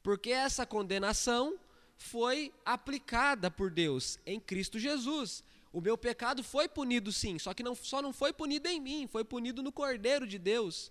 [0.03, 1.59] Porque essa condenação
[1.99, 5.45] foi aplicada por Deus em Cristo Jesus.
[5.71, 9.07] O meu pecado foi punido sim, só que não, só não foi punido em mim,
[9.07, 10.91] foi punido no Cordeiro de Deus.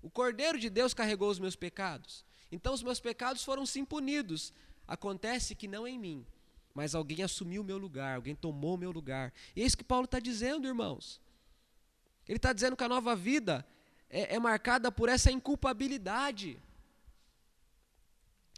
[0.00, 2.24] O Cordeiro de Deus carregou os meus pecados.
[2.50, 4.54] Então os meus pecados foram sim punidos.
[4.86, 6.24] Acontece que não em mim,
[6.72, 9.34] mas alguém assumiu o meu lugar, alguém tomou o meu lugar.
[9.54, 11.20] E é isso que Paulo está dizendo, irmãos.
[12.28, 13.66] Ele está dizendo que a nova vida
[14.10, 16.60] é, é marcada por essa inculpabilidade.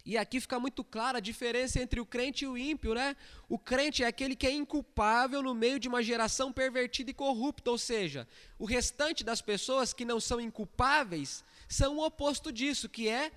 [0.04, 3.14] E aqui fica muito clara a diferença entre o crente e o ímpio, né?
[3.48, 7.70] O crente é aquele que é inculpável no meio de uma geração pervertida e corrupta,
[7.70, 8.26] ou seja,
[8.58, 13.30] o restante das pessoas que não são inculpáveis são o oposto disso, que é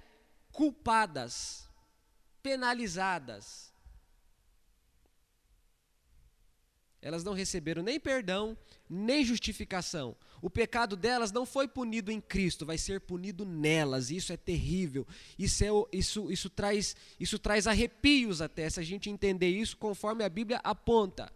[0.51, 1.69] culpadas,
[2.41, 3.73] penalizadas.
[7.01, 8.57] Elas não receberam nem perdão,
[8.93, 10.15] nem justificação.
[10.41, 14.11] O pecado delas não foi punido em Cristo, vai ser punido nelas.
[14.11, 15.07] Isso é terrível.
[15.37, 20.23] Isso, é, isso, isso, traz, isso traz arrepios até, se a gente entender isso conforme
[20.23, 21.31] a Bíblia aponta.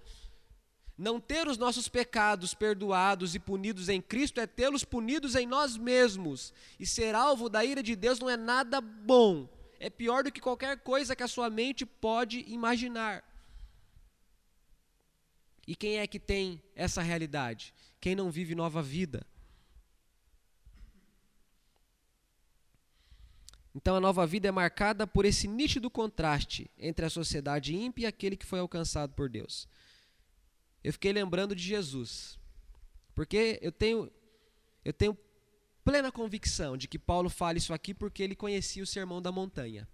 [0.97, 5.77] Não ter os nossos pecados perdoados e punidos em Cristo é tê-los punidos em nós
[5.77, 6.53] mesmos.
[6.79, 9.47] E ser alvo da ira de Deus não é nada bom.
[9.79, 13.23] É pior do que qualquer coisa que a sua mente pode imaginar.
[15.67, 17.73] E quem é que tem essa realidade?
[17.99, 19.27] Quem não vive nova vida.
[23.75, 28.07] Então a nova vida é marcada por esse nítido contraste entre a sociedade ímpia e
[28.07, 29.67] aquele que foi alcançado por Deus.
[30.83, 32.39] Eu fiquei lembrando de Jesus.
[33.13, 34.11] Porque eu tenho
[34.85, 35.17] eu tenho
[35.83, 39.87] plena convicção de que Paulo fala isso aqui porque ele conhecia o sermão da montanha.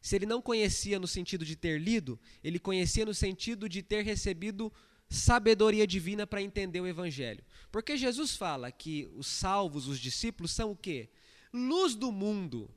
[0.00, 4.02] Se ele não conhecia no sentido de ter lido, ele conhecia no sentido de ter
[4.02, 4.72] recebido
[5.08, 7.44] sabedoria divina para entender o evangelho.
[7.70, 11.08] Porque Jesus fala que os salvos, os discípulos, são o quê?
[11.52, 12.70] luz do mundo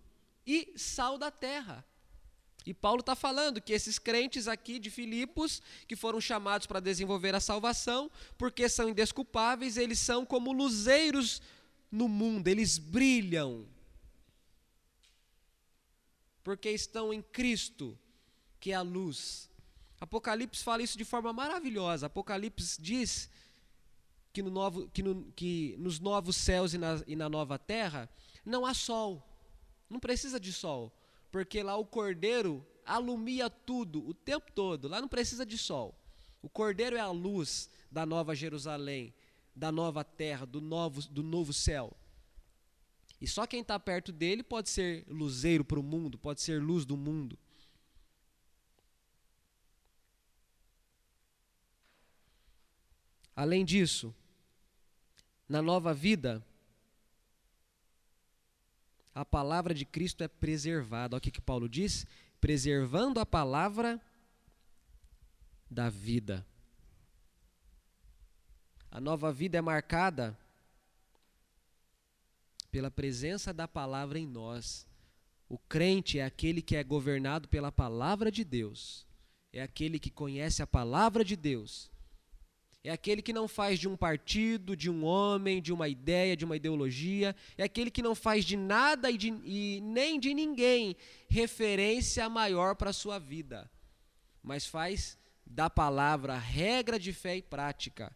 [0.45, 1.85] e sal da terra.
[2.65, 7.35] E Paulo está falando que esses crentes aqui de Filipos, que foram chamados para desenvolver
[7.35, 11.41] a salvação, porque são indesculpáveis, eles são como luzeiros
[11.91, 13.67] no mundo, eles brilham.
[16.43, 17.97] Porque estão em Cristo,
[18.59, 19.49] que é a luz.
[19.99, 22.07] Apocalipse fala isso de forma maravilhosa.
[22.07, 23.29] Apocalipse diz
[24.33, 28.09] que, no novo, que, no, que nos novos céus e na, e na nova terra
[28.43, 29.25] não há sol.
[29.89, 30.91] Não precisa de sol,
[31.31, 34.87] porque lá o cordeiro alumia tudo o tempo todo.
[34.87, 35.95] Lá não precisa de sol.
[36.41, 39.13] O cordeiro é a luz da nova Jerusalém,
[39.55, 41.95] da nova terra, do novo, do novo céu.
[43.23, 46.85] E só quem está perto dele pode ser luzeiro para o mundo, pode ser luz
[46.85, 47.39] do mundo.
[53.33, 54.13] Além disso,
[55.47, 56.45] na nova vida,
[59.15, 61.15] a palavra de Cristo é preservada.
[61.15, 62.05] Olha o que, que Paulo diz:
[62.41, 64.01] preservando a palavra
[65.71, 66.45] da vida.
[68.91, 70.37] A nova vida é marcada
[72.73, 74.85] pela presença da palavra em nós.
[75.47, 79.05] O crente é aquele que é governado pela palavra de Deus,
[79.53, 81.93] é aquele que conhece a palavra de Deus
[82.85, 86.43] é aquele que não faz de um partido, de um homem, de uma ideia, de
[86.43, 87.33] uma ideologia.
[87.57, 90.93] É aquele que não faz de nada e, de, e nem de ninguém
[91.29, 93.71] referência maior para a sua vida,
[94.41, 98.13] mas faz da palavra regra de fé e prática.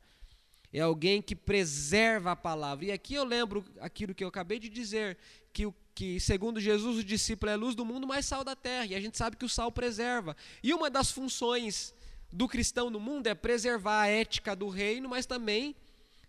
[0.72, 2.86] É alguém que preserva a palavra.
[2.86, 5.18] E aqui eu lembro aquilo que eu acabei de dizer,
[5.54, 8.88] que, o, que segundo Jesus o discípulo é luz do mundo, mas sal da terra.
[8.88, 10.36] E a gente sabe que o sal preserva.
[10.62, 11.94] E uma das funções
[12.32, 15.76] do cristão no mundo é preservar a ética do reino, mas também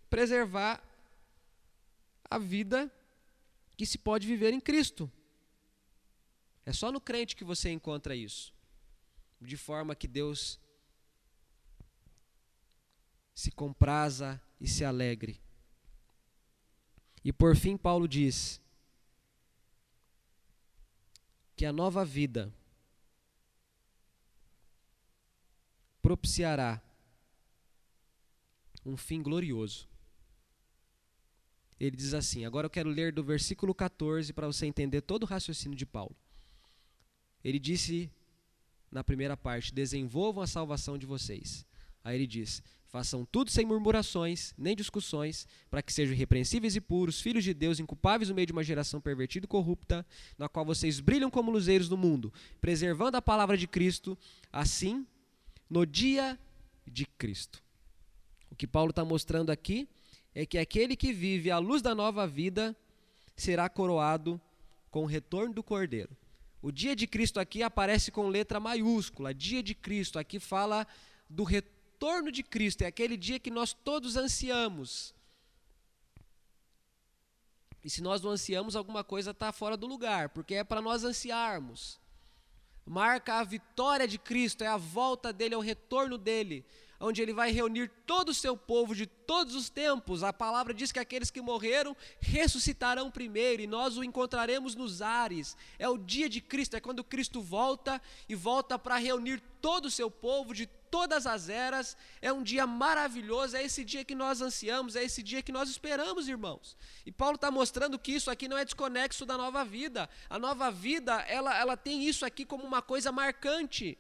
[0.09, 0.83] preservar
[2.31, 2.91] a vida
[3.77, 5.11] que se pode viver em Cristo.
[6.65, 8.53] É só no crente que você encontra isso.
[9.41, 10.61] De forma que Deus
[13.39, 15.41] se compraza e se alegre.
[17.25, 18.61] E por fim, Paulo diz
[21.55, 22.53] que a nova vida
[26.03, 26.83] propiciará
[28.85, 29.89] um fim glorioso.
[31.79, 35.27] Ele diz assim: agora eu quero ler do versículo 14 para você entender todo o
[35.27, 36.17] raciocínio de Paulo.
[37.45, 38.11] Ele disse
[38.91, 41.65] na primeira parte: desenvolvam a salvação de vocês.
[42.03, 47.21] Aí ele diz: façam tudo sem murmurações, nem discussões, para que sejam irrepreensíveis e puros,
[47.21, 50.05] filhos de Deus, inculpáveis no meio de uma geração pervertida e corrupta,
[50.39, 54.17] na qual vocês brilham como luzeiros no mundo, preservando a palavra de Cristo.
[54.51, 55.07] Assim,
[55.69, 56.39] no dia
[56.87, 57.63] de Cristo.
[58.51, 59.87] O que Paulo está mostrando aqui
[60.35, 62.75] é que aquele que vive à luz da nova vida
[63.37, 64.41] será coroado
[64.91, 66.17] com o retorno do Cordeiro.
[66.63, 69.35] O dia de Cristo aqui aparece com letra maiúscula.
[69.35, 70.87] Dia de Cristo aqui fala
[71.29, 71.78] do retorno
[72.33, 72.83] de Cristo.
[72.83, 75.15] É aquele dia que nós todos ansiamos.
[77.83, 81.05] E se nós não ansiamos, alguma coisa está fora do lugar, porque é para nós
[81.05, 82.01] ansiarmos
[82.89, 86.65] marca a vitória de Cristo, é a volta dele, é o retorno dele,
[87.01, 90.23] onde ele vai reunir todo o seu povo de todos os tempos.
[90.23, 95.57] A palavra diz que aqueles que morreram ressuscitarão primeiro e nós o encontraremos nos ares.
[95.79, 99.91] É o dia de Cristo, é quando Cristo volta e volta para reunir todo o
[99.91, 101.97] seu povo de todas as eras.
[102.21, 105.69] É um dia maravilhoso, é esse dia que nós ansiamos, é esse dia que nós
[105.69, 106.77] esperamos, irmãos.
[107.07, 110.09] E Paulo está mostrando que isso aqui não é desconexo da nova vida.
[110.29, 113.99] A nova vida, ela, ela tem isso aqui como uma coisa marcante.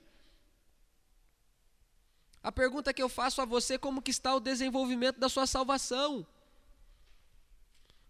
[2.42, 5.46] A pergunta que eu faço a você é como que está o desenvolvimento da sua
[5.46, 6.26] salvação?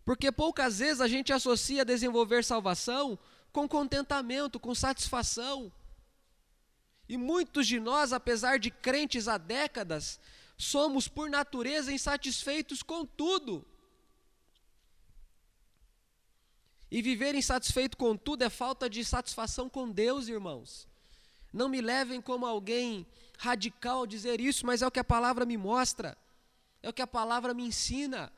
[0.04, 3.18] Porque poucas vezes a gente associa desenvolver salvação
[3.52, 5.72] com contentamento, com satisfação.
[7.08, 10.20] E muitos de nós, apesar de crentes há décadas,
[10.56, 13.64] somos por natureza insatisfeitos com tudo.
[16.90, 20.86] E viver insatisfeito com tudo é falta de satisfação com Deus, irmãos.
[21.52, 23.06] Não me levem como alguém
[23.38, 26.18] radical dizer isso, mas é o que a palavra me mostra,
[26.82, 28.30] é o que a palavra me ensina.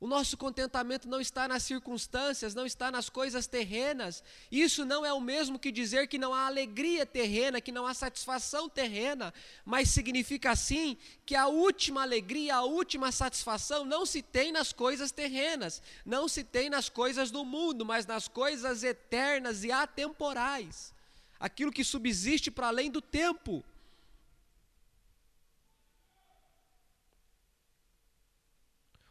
[0.00, 4.22] O nosso contentamento não está nas circunstâncias, não está nas coisas terrenas.
[4.52, 7.94] Isso não é o mesmo que dizer que não há alegria terrena, que não há
[7.94, 9.32] satisfação terrena,
[9.64, 15.10] mas significa assim que a última alegria, a última satisfação não se tem nas coisas
[15.10, 20.92] terrenas, não se tem nas coisas do mundo, mas nas coisas eternas e atemporais.
[21.40, 23.64] Aquilo que subsiste para além do tempo.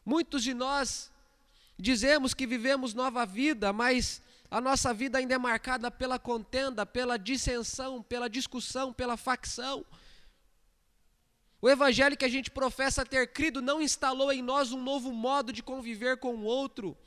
[0.05, 1.11] Muitos de nós
[1.77, 7.17] dizemos que vivemos nova vida, mas a nossa vida ainda é marcada pela contenda, pela
[7.17, 9.85] dissensão, pela discussão, pela facção.
[11.61, 15.53] O evangelho que a gente professa ter crido não instalou em nós um novo modo
[15.53, 16.97] de conviver com o outro.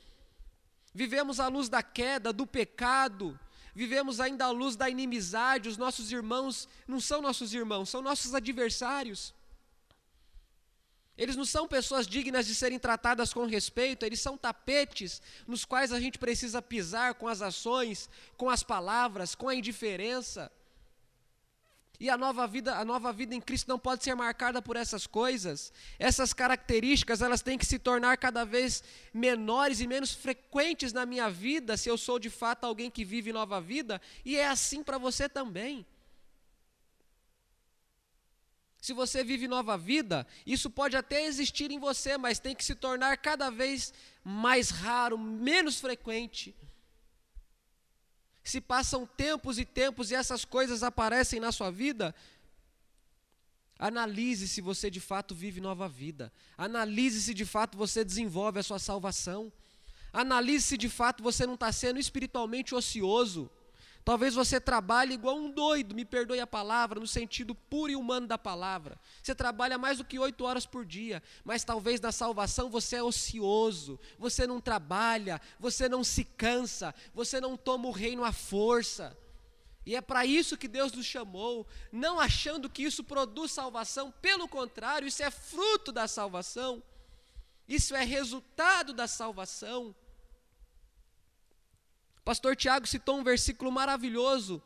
[0.93, 3.39] Vivemos à luz da queda, do pecado,
[3.75, 5.69] vivemos ainda à luz da inimizade.
[5.69, 9.31] Os nossos irmãos não são nossos irmãos, são nossos adversários.
[11.17, 15.91] Eles não são pessoas dignas de serem tratadas com respeito, eles são tapetes nos quais
[15.91, 20.51] a gente precisa pisar com as ações, com as palavras, com a indiferença.
[21.99, 25.07] E a nova vida, a nova vida em Cristo não pode ser marcada por essas
[25.07, 25.73] coisas.
[25.97, 31.27] Essas características, elas têm que se tornar cada vez menores e menos frequentes na minha
[31.27, 34.99] vida, se eu sou de fato alguém que vive nova vida, e é assim para
[34.99, 35.83] você também.
[38.87, 42.73] Se você vive nova vida, isso pode até existir em você, mas tem que se
[42.73, 46.55] tornar cada vez mais raro, menos frequente.
[48.41, 52.15] Se passam tempos e tempos e essas coisas aparecem na sua vida,
[53.77, 56.31] analise se você de fato vive nova vida.
[56.57, 59.51] Analise se de fato você desenvolve a sua salvação.
[60.13, 63.51] Analise se de fato você não está sendo espiritualmente ocioso.
[64.07, 68.25] Talvez você trabalhe igual um doido, me perdoe a palavra, no sentido puro e humano
[68.25, 68.97] da palavra.
[69.21, 73.03] Você trabalha mais do que oito horas por dia, mas talvez na salvação você é
[73.03, 79.13] ocioso, você não trabalha, você não se cansa, você não toma o reino à força.
[79.85, 84.47] E é para isso que Deus nos chamou, não achando que isso produz salvação, pelo
[84.47, 86.81] contrário, isso é fruto da salvação,
[87.67, 89.93] isso é resultado da salvação.
[92.27, 94.61] Pastor Tiago citou um versículo maravilhoso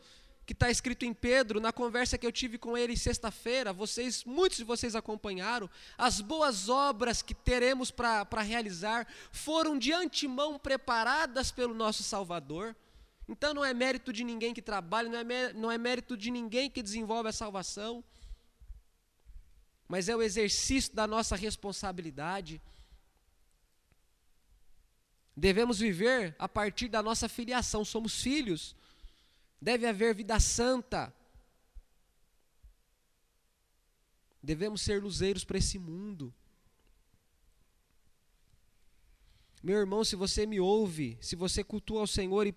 [0.47, 4.57] que está escrito em Pedro, na conversa que eu tive com ele sexta-feira, vocês, muitos
[4.57, 11.75] de vocês acompanharam, as boas obras que teremos para realizar foram de antemão preparadas pelo
[11.75, 12.75] nosso Salvador.
[13.29, 16.67] Então não é mérito de ninguém que trabalha, não é, não é mérito de ninguém
[16.67, 18.03] que desenvolve a salvação,
[19.87, 22.59] mas é o exercício da nossa responsabilidade.
[25.35, 28.75] Devemos viver a partir da nossa filiação, somos filhos.
[29.61, 31.13] Deve haver vida santa.
[34.43, 36.33] Devemos ser luzeiros para esse mundo.
[39.63, 42.55] Meu irmão, se você me ouve, se você cultua ao Senhor e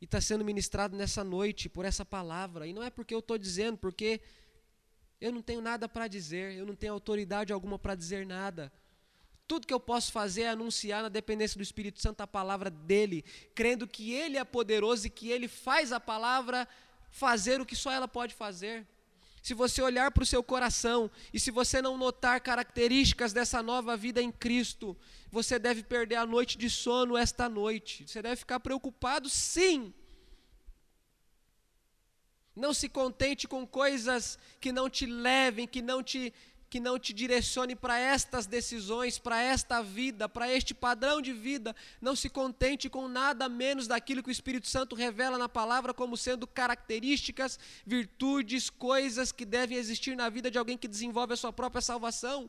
[0.00, 3.78] está sendo ministrado nessa noite por essa palavra, e não é porque eu estou dizendo,
[3.78, 4.20] porque
[5.20, 8.72] eu não tenho nada para dizer, eu não tenho autoridade alguma para dizer nada.
[9.50, 13.24] Tudo que eu posso fazer é anunciar na dependência do Espírito Santo a palavra dele,
[13.52, 16.68] crendo que ele é poderoso e que ele faz a palavra
[17.10, 18.86] fazer o que só ela pode fazer.
[19.42, 23.96] Se você olhar para o seu coração e se você não notar características dessa nova
[23.96, 24.96] vida em Cristo,
[25.32, 28.06] você deve perder a noite de sono esta noite.
[28.06, 29.92] Você deve ficar preocupado, sim.
[32.54, 36.32] Não se contente com coisas que não te levem, que não te
[36.70, 41.74] que não te direcione para estas decisões, para esta vida, para este padrão de vida.
[42.00, 46.16] Não se contente com nada menos daquilo que o Espírito Santo revela na palavra como
[46.16, 51.52] sendo características, virtudes, coisas que devem existir na vida de alguém que desenvolve a sua
[51.52, 52.48] própria salvação.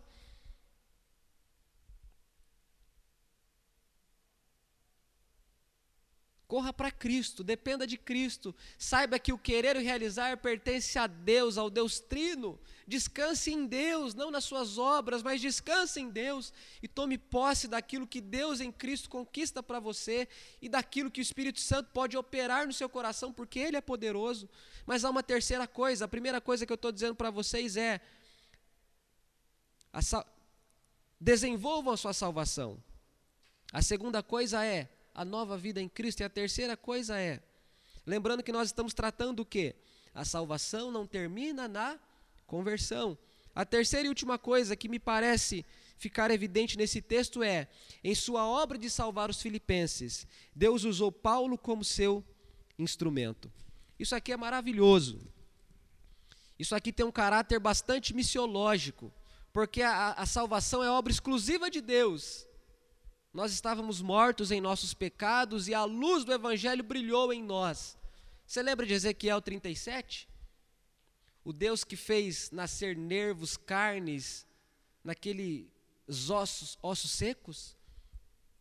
[6.51, 8.53] Corra para Cristo, dependa de Cristo.
[8.77, 12.59] Saiba que o querer e realizar pertence a Deus, ao Deus Trino.
[12.91, 16.51] Descanse em Deus, não nas suas obras, mas descanse em Deus
[16.83, 20.27] e tome posse daquilo que Deus em Cristo conquista para você
[20.61, 24.49] e daquilo que o Espírito Santo pode operar no seu coração, porque Ele é poderoso.
[24.85, 26.03] Mas há uma terceira coisa.
[26.03, 28.01] A primeira coisa que eu estou dizendo para vocês é:
[29.93, 30.25] a
[31.17, 32.77] desenvolvam a sua salvação.
[33.71, 36.19] A segunda coisa é a nova vida em Cristo.
[36.19, 37.41] E a terceira coisa é,
[38.05, 39.77] lembrando que nós estamos tratando o quê?
[40.13, 41.97] A salvação não termina na
[42.51, 43.17] conversão.
[43.55, 45.65] A terceira e última coisa que me parece
[45.97, 47.69] ficar evidente nesse texto é:
[48.03, 52.21] em sua obra de salvar os filipenses, Deus usou Paulo como seu
[52.77, 53.49] instrumento.
[53.97, 55.21] Isso aqui é maravilhoso.
[56.59, 59.11] Isso aqui tem um caráter bastante missiológico,
[59.53, 62.45] porque a, a salvação é obra exclusiva de Deus.
[63.33, 67.97] Nós estávamos mortos em nossos pecados e a luz do Evangelho brilhou em nós.
[68.45, 70.30] Você lembra de Ezequiel 37?
[71.43, 74.45] O Deus que fez nascer nervos, carnes,
[75.03, 75.67] naqueles
[76.29, 77.75] ossos, ossos secos?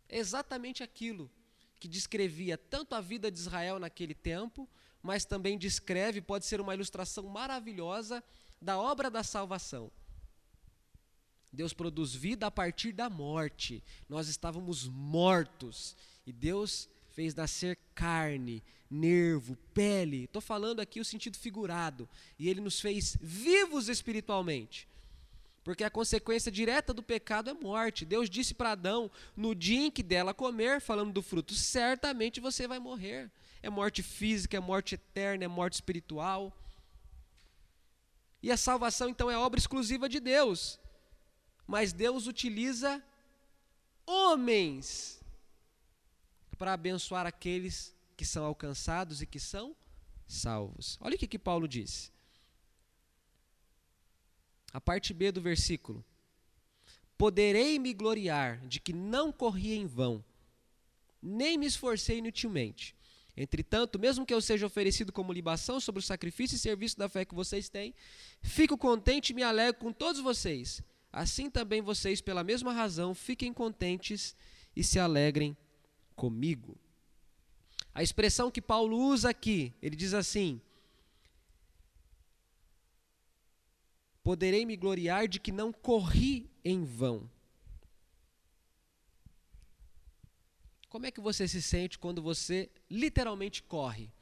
[0.09, 1.31] É exatamente aquilo
[1.79, 4.69] que descrevia tanto a vida de Israel naquele tempo,
[5.03, 8.23] mas também descreve, pode ser uma ilustração maravilhosa
[8.61, 9.91] da obra da salvação.
[11.53, 13.83] Deus produz vida a partir da morte.
[14.09, 20.25] Nós estávamos mortos e Deus fez nascer carne, nervo, pele.
[20.25, 22.09] Estou falando aqui o sentido figurado.
[22.39, 24.89] E Ele nos fez vivos espiritualmente.
[25.63, 28.05] Porque a consequência direta do pecado é morte.
[28.05, 32.67] Deus disse para Adão, no dia em que dela comer, falando do fruto, certamente você
[32.67, 33.31] vai morrer.
[33.63, 36.57] É morte física, é morte eterna, é morte espiritual.
[38.43, 40.81] E a salvação, então, é obra exclusiva de Deus
[41.71, 43.01] mas Deus utiliza
[44.05, 45.23] homens
[46.59, 49.75] para abençoar aqueles que são alcançados e que são
[50.27, 50.99] salvos.
[51.01, 52.13] Olha o que, que Paulo diz.
[54.75, 56.05] A parte B do versículo.
[57.17, 60.23] Poderei me gloriar de que não corri em vão,
[61.23, 62.95] nem me esforcei inutilmente.
[63.35, 67.25] Entretanto, mesmo que eu seja oferecido como libação sobre o sacrifício e serviço da fé
[67.25, 67.95] que vocês têm,
[68.43, 73.51] fico contente e me alegro com todos vocês assim também vocês, pela mesma razão, fiquem
[73.51, 74.37] contentes
[74.77, 75.57] e se alegrem
[76.15, 76.79] comigo.
[77.95, 80.61] A expressão que Paulo usa aqui, ele diz assim:
[84.23, 87.29] Poderei me gloriar de que não corri em vão.
[90.89, 94.13] Como é que você se sente quando você literalmente corre?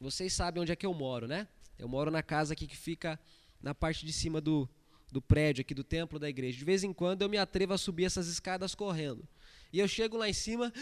[0.00, 1.48] Vocês sabem onde é que eu moro, né?
[1.78, 3.20] Eu moro na casa aqui que fica
[3.60, 4.68] na parte de cima do,
[5.10, 6.58] do prédio aqui do templo da igreja.
[6.58, 9.26] De vez em quando eu me atrevo a subir essas escadas correndo.
[9.72, 10.72] E eu chego lá em cima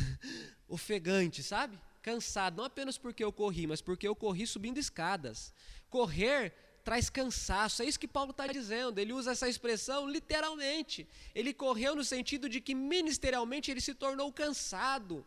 [0.68, 1.78] ofegante, sabe?
[2.02, 5.52] Cansado, não apenas porque eu corri, mas porque eu corri subindo escadas.
[5.88, 8.98] Correr traz cansaço, é isso que Paulo está dizendo.
[8.98, 11.06] Ele usa essa expressão literalmente.
[11.34, 15.26] Ele correu no sentido de que ministerialmente ele se tornou cansado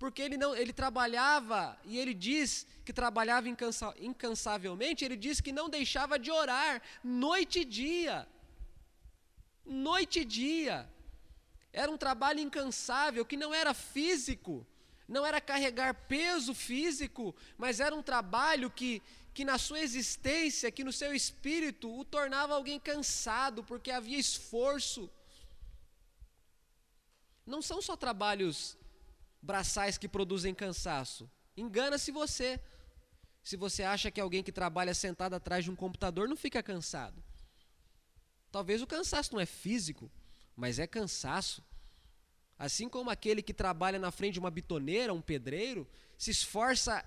[0.00, 5.52] porque ele não ele trabalhava e ele diz que trabalhava incansa, incansavelmente, ele diz que
[5.52, 8.26] não deixava de orar noite e dia.
[9.62, 10.88] Noite e dia.
[11.72, 14.66] Era um trabalho incansável que não era físico,
[15.06, 19.02] não era carregar peso físico, mas era um trabalho que
[19.32, 25.10] que na sua existência, que no seu espírito o tornava alguém cansado, porque havia esforço.
[27.46, 28.76] Não são só trabalhos
[29.40, 31.30] braçais que produzem cansaço.
[31.56, 32.60] Engana-se você.
[33.42, 37.22] Se você acha que alguém que trabalha sentado atrás de um computador não fica cansado.
[38.52, 40.10] Talvez o cansaço não é físico,
[40.60, 41.64] mas é cansaço.
[42.58, 45.88] Assim como aquele que trabalha na frente de uma bitoneira, um pedreiro,
[46.18, 47.02] se esforça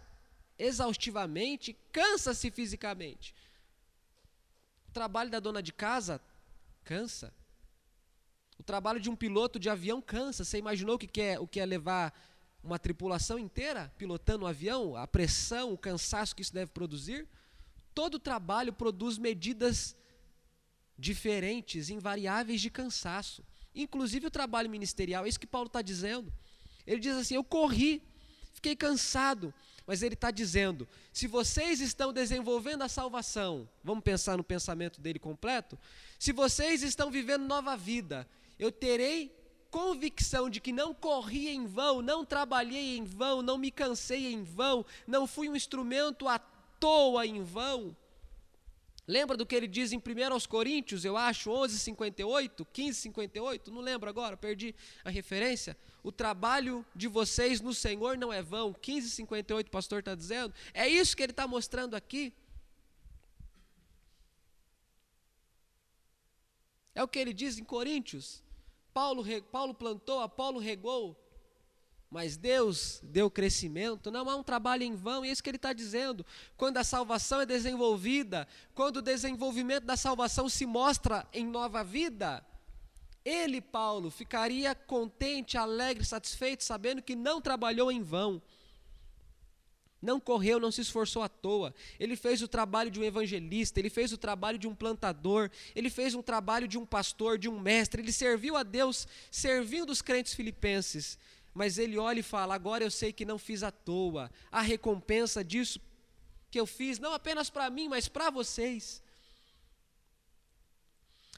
[0.58, 3.36] exaustivamente, cansa-se fisicamente.
[4.90, 6.20] O trabalho da dona de casa
[6.84, 7.32] cansa.
[8.58, 10.44] O trabalho de um piloto de avião cansa.
[10.44, 12.12] Você imaginou o que é, o que é levar
[12.64, 14.96] uma tripulação inteira pilotando um avião?
[14.96, 17.28] A pressão, o cansaço que isso deve produzir?
[17.94, 19.96] Todo trabalho produz medidas
[20.98, 23.44] diferentes, invariáveis de cansaço.
[23.74, 26.32] Inclusive o trabalho ministerial, é isso que Paulo está dizendo.
[26.86, 28.02] Ele diz assim: Eu corri,
[28.54, 29.54] fiquei cansado,
[29.86, 35.20] mas ele está dizendo: se vocês estão desenvolvendo a salvação, vamos pensar no pensamento dele
[35.20, 35.78] completo?
[36.20, 38.28] Se vocês estão vivendo nova vida,
[38.58, 39.36] eu terei
[39.70, 44.44] convicção de que não corri em vão, não trabalhei em vão, não me cansei em
[44.44, 46.38] vão, não fui um instrumento à
[46.80, 47.96] toa em vão.
[49.06, 53.72] Lembra do que ele diz em 1 aos Coríntios, eu acho, 11, 58, 15, 58,
[53.72, 54.74] não lembro agora, perdi
[55.04, 55.78] a referência.
[56.02, 60.54] O trabalho de vocês no Senhor não é vão, 15, 58, o pastor está dizendo.
[60.74, 62.34] É isso que ele está mostrando aqui.
[66.96, 68.42] É o que ele diz em Coríntios.
[68.94, 71.20] Paulo, Paulo plantou, Apolo regou,
[72.14, 74.12] mas Deus deu crescimento.
[74.12, 76.24] Não há um trabalho em vão, e é isso que ele está dizendo.
[76.56, 82.46] Quando a salvação é desenvolvida, quando o desenvolvimento da salvação se mostra em nova vida,
[83.26, 88.40] ele, Paulo, ficaria contente, alegre, satisfeito, sabendo que não trabalhou em vão.
[90.00, 91.74] não correu, não se esforçou à toa.
[92.00, 95.90] Ele fez o trabalho de um evangelista, ele fez o trabalho de um plantador, ele
[95.90, 98.02] fez um trabalho de um pastor, de um mestre.
[98.02, 101.18] Ele serviu a Deus, servindo os crentes filipenses.
[101.54, 104.32] Mas ele olha e fala: Agora eu sei que não fiz à toa.
[104.52, 105.80] A recompensa disso
[106.50, 109.02] que eu fiz, não apenas para mim, mas para vocês.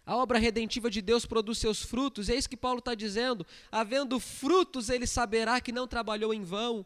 [0.05, 3.45] A obra redentiva de Deus produz seus frutos, é isso que Paulo está dizendo.
[3.71, 6.85] Havendo frutos, ele saberá que não trabalhou em vão.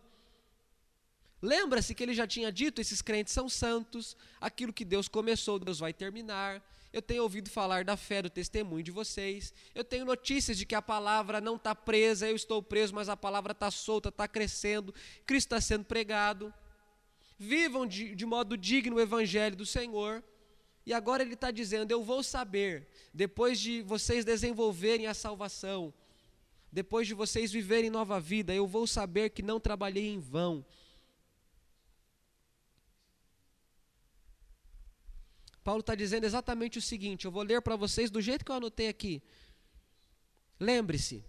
[1.41, 5.79] Lembra-se que ele já tinha dito: esses crentes são santos, aquilo que Deus começou, Deus
[5.79, 6.61] vai terminar.
[6.91, 9.53] Eu tenho ouvido falar da fé, do testemunho de vocês.
[9.75, 13.15] Eu tenho notícias de que a palavra não está presa, eu estou preso, mas a
[13.15, 14.93] palavra está solta, está crescendo,
[15.25, 16.51] Cristo está sendo pregado.
[17.37, 20.23] Vivam de, de modo digno o evangelho do Senhor.
[20.83, 25.93] E agora ele está dizendo: Eu vou saber, depois de vocês desenvolverem a salvação,
[26.71, 30.65] depois de vocês viverem nova vida, eu vou saber que não trabalhei em vão
[35.69, 38.55] Paulo está dizendo exatamente o seguinte: eu vou ler para vocês do jeito que eu
[38.55, 39.21] anotei aqui.
[40.59, 41.23] Lembre-se,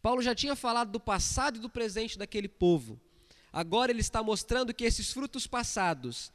[0.00, 2.98] Paulo já tinha falado do passado e do presente daquele povo.
[3.52, 6.32] Agora ele está mostrando que esses frutos passados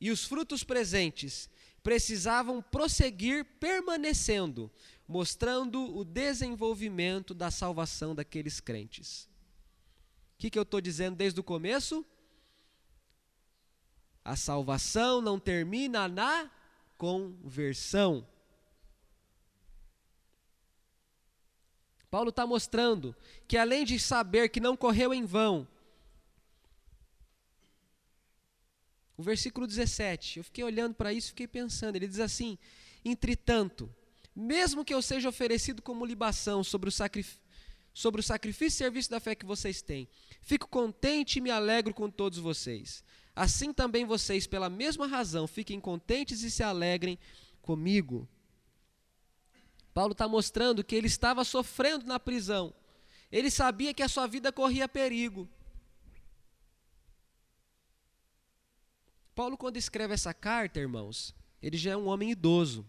[0.00, 1.50] e os frutos presentes
[1.82, 4.70] precisavam prosseguir permanecendo,
[5.06, 9.28] mostrando o desenvolvimento da salvação daqueles crentes.
[10.34, 12.02] O que, que eu estou dizendo desde o começo?
[14.24, 16.50] A salvação não termina na
[16.96, 18.26] conversão.
[22.10, 23.16] Paulo está mostrando
[23.48, 25.66] que além de saber que não correu em vão,
[29.16, 32.58] o versículo 17, eu fiquei olhando para isso e fiquei pensando, ele diz assim:
[33.04, 33.92] Entretanto,
[34.34, 36.92] mesmo que eu seja oferecido como libação sobre o,
[37.94, 40.08] sobre o sacrifício e serviço da fé que vocês têm,
[40.40, 43.04] fico contente e me alegro com todos vocês.
[43.34, 47.18] Assim também vocês, pela mesma razão, fiquem contentes e se alegrem
[47.62, 48.28] comigo.
[49.94, 52.74] Paulo está mostrando que ele estava sofrendo na prisão.
[53.30, 55.48] Ele sabia que a sua vida corria perigo.
[59.34, 62.86] Paulo, quando escreve essa carta, irmãos, ele já é um homem idoso.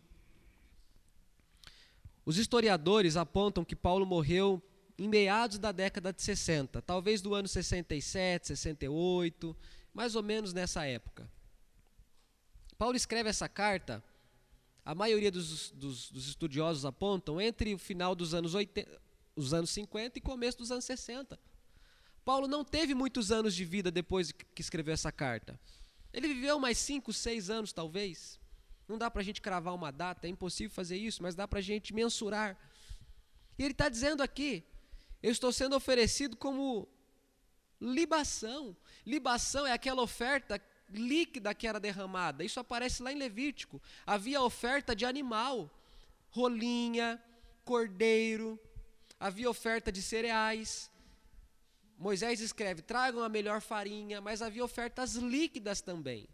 [2.25, 4.61] Os historiadores apontam que Paulo morreu
[4.97, 9.55] em meados da década de 60, talvez do ano 67, 68
[9.93, 11.29] mais ou menos nessa época.
[12.77, 14.03] Paulo escreve essa carta,
[14.83, 19.01] a maioria dos, dos, dos estudiosos apontam, entre o final dos anos, 80,
[19.35, 21.39] os anos 50 e começo dos anos 60.
[22.25, 25.59] Paulo não teve muitos anos de vida depois que escreveu essa carta.
[26.11, 28.39] Ele viveu mais cinco, seis anos, talvez.
[28.87, 31.59] Não dá para a gente cravar uma data, é impossível fazer isso, mas dá para
[31.59, 32.57] a gente mensurar.
[33.57, 34.63] E ele está dizendo aqui:
[35.21, 36.87] eu estou sendo oferecido como
[37.84, 38.75] libação.
[39.05, 42.43] Libação é aquela oferta líquida que era derramada.
[42.43, 43.81] Isso aparece lá em Levítico.
[44.05, 45.69] Havia oferta de animal,
[46.29, 47.21] rolinha,
[47.65, 48.59] cordeiro,
[49.19, 50.89] havia oferta de cereais.
[51.97, 56.27] Moisés escreve: tragam a melhor farinha, mas havia ofertas líquidas também.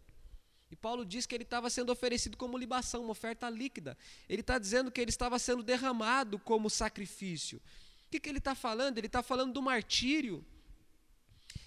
[0.70, 3.98] E Paulo diz que ele estava sendo oferecido como libação, uma oferta líquida.
[4.28, 7.58] Ele está dizendo que ele estava sendo derramado como sacrifício.
[8.06, 8.98] O que, que ele está falando?
[8.98, 10.44] Ele está falando do martírio.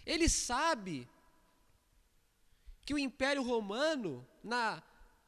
[0.05, 1.07] Ele sabe
[2.85, 4.83] que o Império Romano, na,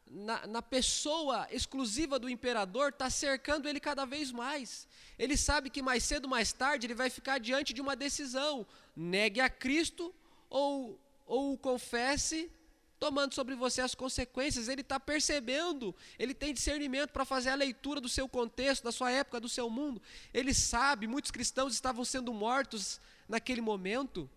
[0.06, 4.88] na, na pessoa exclusiva do imperador, está cercando ele cada vez mais.
[5.18, 8.66] Ele sabe que mais cedo ou mais tarde ele vai ficar diante de uma decisão:
[8.96, 10.14] negue a Cristo
[10.50, 12.52] ou, ou confesse,
[13.00, 14.68] tomando sobre você as consequências.
[14.68, 19.12] Ele está percebendo, ele tem discernimento para fazer a leitura do seu contexto, da sua
[19.12, 20.02] época, do seu mundo.
[20.34, 23.00] Ele sabe, muitos cristãos estavam sendo mortos
[23.30, 24.30] naquele momento.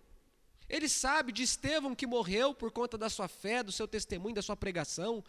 [0.68, 4.42] Ele sabe de Estevão que morreu por conta da sua fé, do seu testemunho, da
[4.42, 5.24] sua pregação.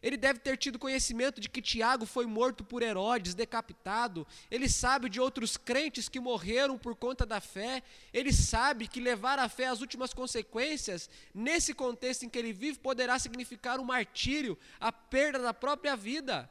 [0.00, 4.26] Ele deve ter tido conhecimento de que Tiago foi morto por Herodes, decapitado.
[4.50, 7.82] Ele sabe de outros crentes que morreram por conta da fé.
[8.12, 12.78] Ele sabe que levar a fé às últimas consequências, nesse contexto em que ele vive,
[12.78, 16.48] poderá significar um martírio, a perda da própria vida.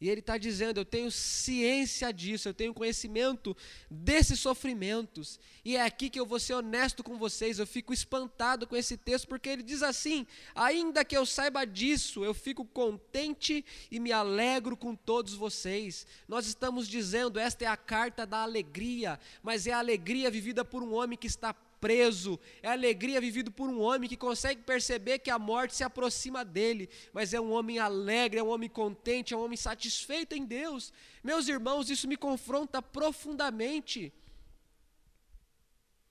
[0.00, 3.56] E ele está dizendo: eu tenho ciência disso, eu tenho conhecimento
[3.90, 5.40] desses sofrimentos.
[5.64, 7.58] E é aqui que eu vou ser honesto com vocês.
[7.58, 12.24] Eu fico espantado com esse texto, porque ele diz assim: ainda que eu saiba disso,
[12.24, 16.06] eu fico contente e me alegro com todos vocês.
[16.28, 20.82] Nós estamos dizendo: esta é a carta da alegria, mas é a alegria vivida por
[20.82, 25.30] um homem que está preso, é alegria vivido por um homem que consegue perceber que
[25.30, 29.36] a morte se aproxima dele, mas é um homem alegre, é um homem contente, é
[29.36, 30.92] um homem satisfeito em Deus.
[31.22, 34.12] Meus irmãos, isso me confronta profundamente.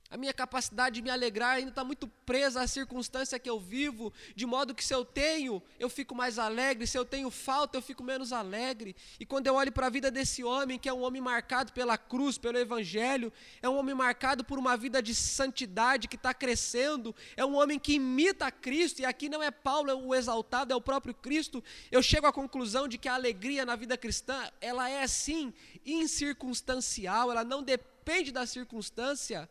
[0.10, 4.14] A minha capacidade de me alegrar ainda está muito presa à circunstância que eu vivo,
[4.36, 7.82] de modo que se eu tenho, eu fico mais alegre, se eu tenho falta, eu
[7.82, 8.96] fico menos alegre.
[9.20, 11.98] E quando eu olho para a vida desse homem, que é um homem marcado pela
[11.98, 13.34] cruz, pelo Evangelho,
[13.64, 17.80] é um homem marcado por uma vida de santidade que está crescendo, é um homem
[17.80, 21.64] que imita Cristo, e aqui não é Paulo é o exaltado, é o próprio Cristo.
[21.92, 25.52] Eu chego à conclusão de que a alegria na vida cristã, ela é sim
[25.84, 29.50] incircunstancial, ela não depende da circunstância.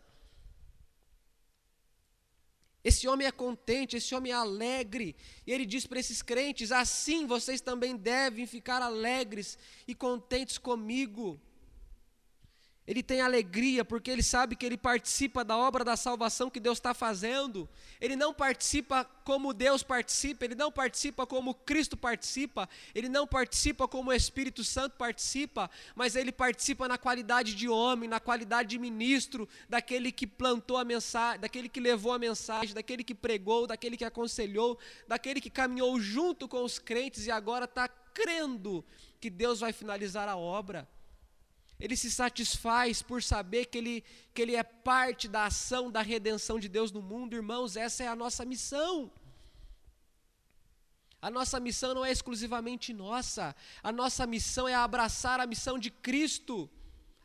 [2.84, 5.16] Esse homem é contente, esse homem é alegre.
[5.46, 9.58] E ele diz para esses crentes: assim vocês também devem ficar alegres
[9.88, 11.40] e contentes comigo.
[12.86, 16.76] Ele tem alegria porque ele sabe que ele participa da obra da salvação que Deus
[16.76, 17.66] está fazendo.
[17.98, 23.88] Ele não participa como Deus participa, ele não participa como Cristo participa, ele não participa
[23.88, 28.78] como o Espírito Santo participa, mas ele participa na qualidade de homem, na qualidade de
[28.78, 33.96] ministro, daquele que plantou a mensagem, daquele que levou a mensagem, daquele que pregou, daquele
[33.96, 34.78] que aconselhou,
[35.08, 38.84] daquele que caminhou junto com os crentes e agora está crendo
[39.18, 40.86] que Deus vai finalizar a obra.
[41.78, 46.58] Ele se satisfaz por saber que ele, que ele é parte da ação da redenção
[46.58, 49.10] de Deus no mundo, irmãos, essa é a nossa missão.
[51.20, 55.90] A nossa missão não é exclusivamente nossa, a nossa missão é abraçar a missão de
[55.90, 56.70] Cristo.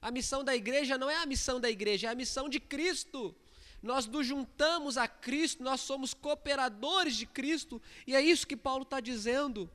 [0.02, 3.36] A missão da igreja não é a missão da igreja, é a missão de Cristo.
[3.82, 8.84] Nós nos juntamos a Cristo, nós somos cooperadores de Cristo, e é isso que Paulo
[8.84, 9.70] está dizendo.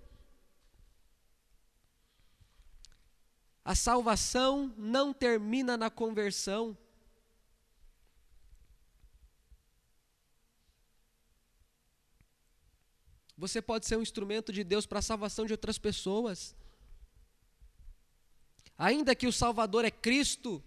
[3.64, 6.76] A salvação não termina na conversão.
[13.36, 16.54] Você pode ser um instrumento de Deus para a salvação de outras pessoas.
[18.76, 20.62] Ainda que o Salvador é Cristo,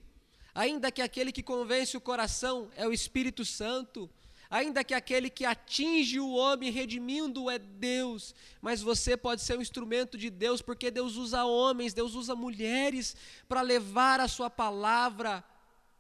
[0.53, 4.09] ainda que aquele que convence o coração é o Espírito Santo,
[4.49, 9.61] ainda que aquele que atinge o homem redimindo é Deus, mas você pode ser um
[9.61, 13.15] instrumento de Deus, porque Deus usa homens, Deus usa mulheres
[13.47, 15.43] para levar a sua palavra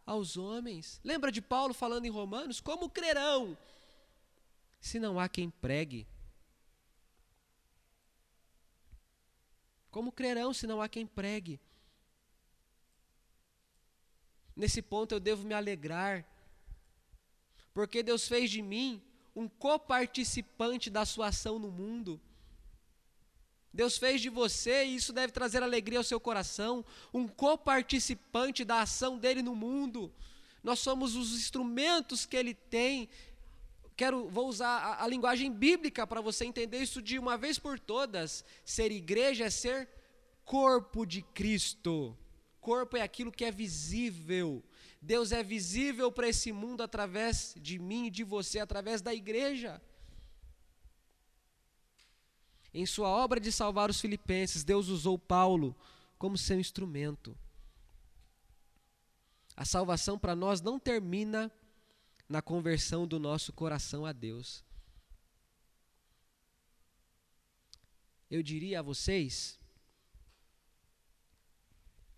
[0.05, 1.01] aos homens.
[1.03, 2.61] Lembra de Paulo falando em Romanos?
[2.61, 3.57] Como crerão
[4.79, 6.07] se não há quem pregue?
[9.91, 11.59] Como crerão se não há quem pregue?
[14.55, 16.25] Nesse ponto eu devo me alegrar
[17.77, 18.99] porque Deus fez de mim
[19.35, 22.19] um coparticipante da sua ação no mundo.
[23.71, 28.81] Deus fez de você, e isso deve trazer alegria ao seu coração, um coparticipante da
[28.81, 30.11] ação dele no mundo.
[30.63, 33.07] Nós somos os instrumentos que ele tem.
[33.95, 37.79] Quero, vou usar a, a linguagem bíblica para você entender isso de uma vez por
[37.79, 38.43] todas.
[38.65, 39.87] Ser igreja é ser
[40.43, 42.17] corpo de Cristo.
[42.59, 44.63] Corpo é aquilo que é visível.
[45.07, 49.81] Deus é visível para esse mundo através de mim e de você, através da igreja.
[52.73, 55.73] Em sua obra de salvar os filipenses, Deus usou Paulo
[56.17, 57.37] como seu instrumento.
[59.55, 61.49] A salvação para nós não termina
[62.27, 64.61] na conversão do nosso coração a Deus.
[68.29, 69.57] Eu diria a vocês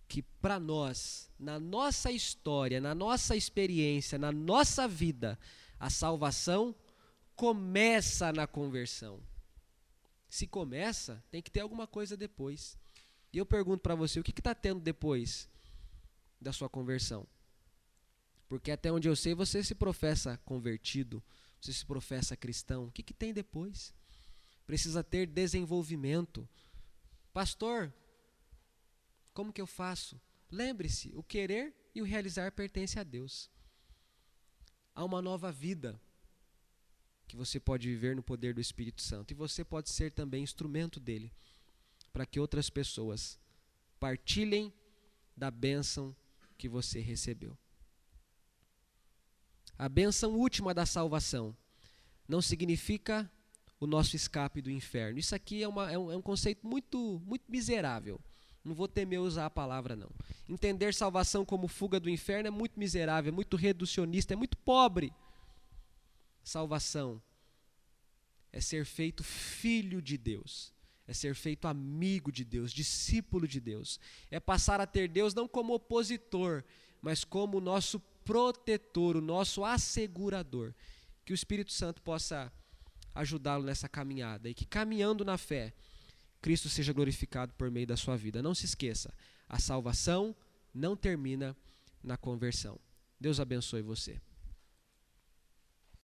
[0.09, 5.39] que para nós, na nossa história, na nossa experiência, na nossa vida,
[5.79, 6.75] a salvação
[7.35, 9.21] começa na conversão.
[10.27, 12.75] Se começa, tem que ter alguma coisa depois.
[13.31, 15.47] E eu pergunto para você, o que está tendo depois
[16.41, 17.27] da sua conversão?
[18.47, 21.23] Porque até onde eu sei, você se professa convertido,
[21.61, 22.85] você se professa cristão.
[22.85, 23.93] O que, que tem depois?
[24.65, 26.49] Precisa ter desenvolvimento.
[27.31, 27.93] Pastor,
[29.39, 30.19] como que eu faço?
[30.51, 33.49] Lembre-se, o querer e o realizar pertence a Deus.
[34.93, 35.97] Há uma nova vida
[37.25, 40.99] que você pode viver no poder do Espírito Santo e você pode ser também instrumento
[40.99, 41.31] dele
[42.11, 43.39] para que outras pessoas
[43.97, 44.73] partilhem
[45.37, 46.13] da bênção
[46.57, 47.57] que você recebeu.
[49.77, 51.55] A bênção última da salvação
[52.27, 53.31] não significa
[53.79, 55.17] o nosso escape do inferno.
[55.17, 58.19] Isso aqui é, uma, é, um, é um conceito muito, muito miserável.
[58.63, 60.09] Não vou temer usar a palavra, não.
[60.47, 65.13] Entender salvação como fuga do inferno é muito miserável, é muito reducionista, é muito pobre.
[66.43, 67.21] Salvação
[68.51, 70.73] é ser feito filho de Deus,
[71.07, 73.99] é ser feito amigo de Deus, discípulo de Deus.
[74.29, 76.63] É passar a ter Deus não como opositor,
[77.01, 80.73] mas como nosso protetor, o nosso assegurador.
[81.25, 82.51] Que o Espírito Santo possa
[83.13, 85.73] ajudá-lo nessa caminhada e que caminhando na fé,
[86.41, 88.41] Cristo seja glorificado por meio da sua vida.
[88.41, 89.13] Não se esqueça,
[89.47, 90.35] a salvação
[90.73, 91.55] não termina
[92.03, 92.79] na conversão.
[93.19, 94.19] Deus abençoe você.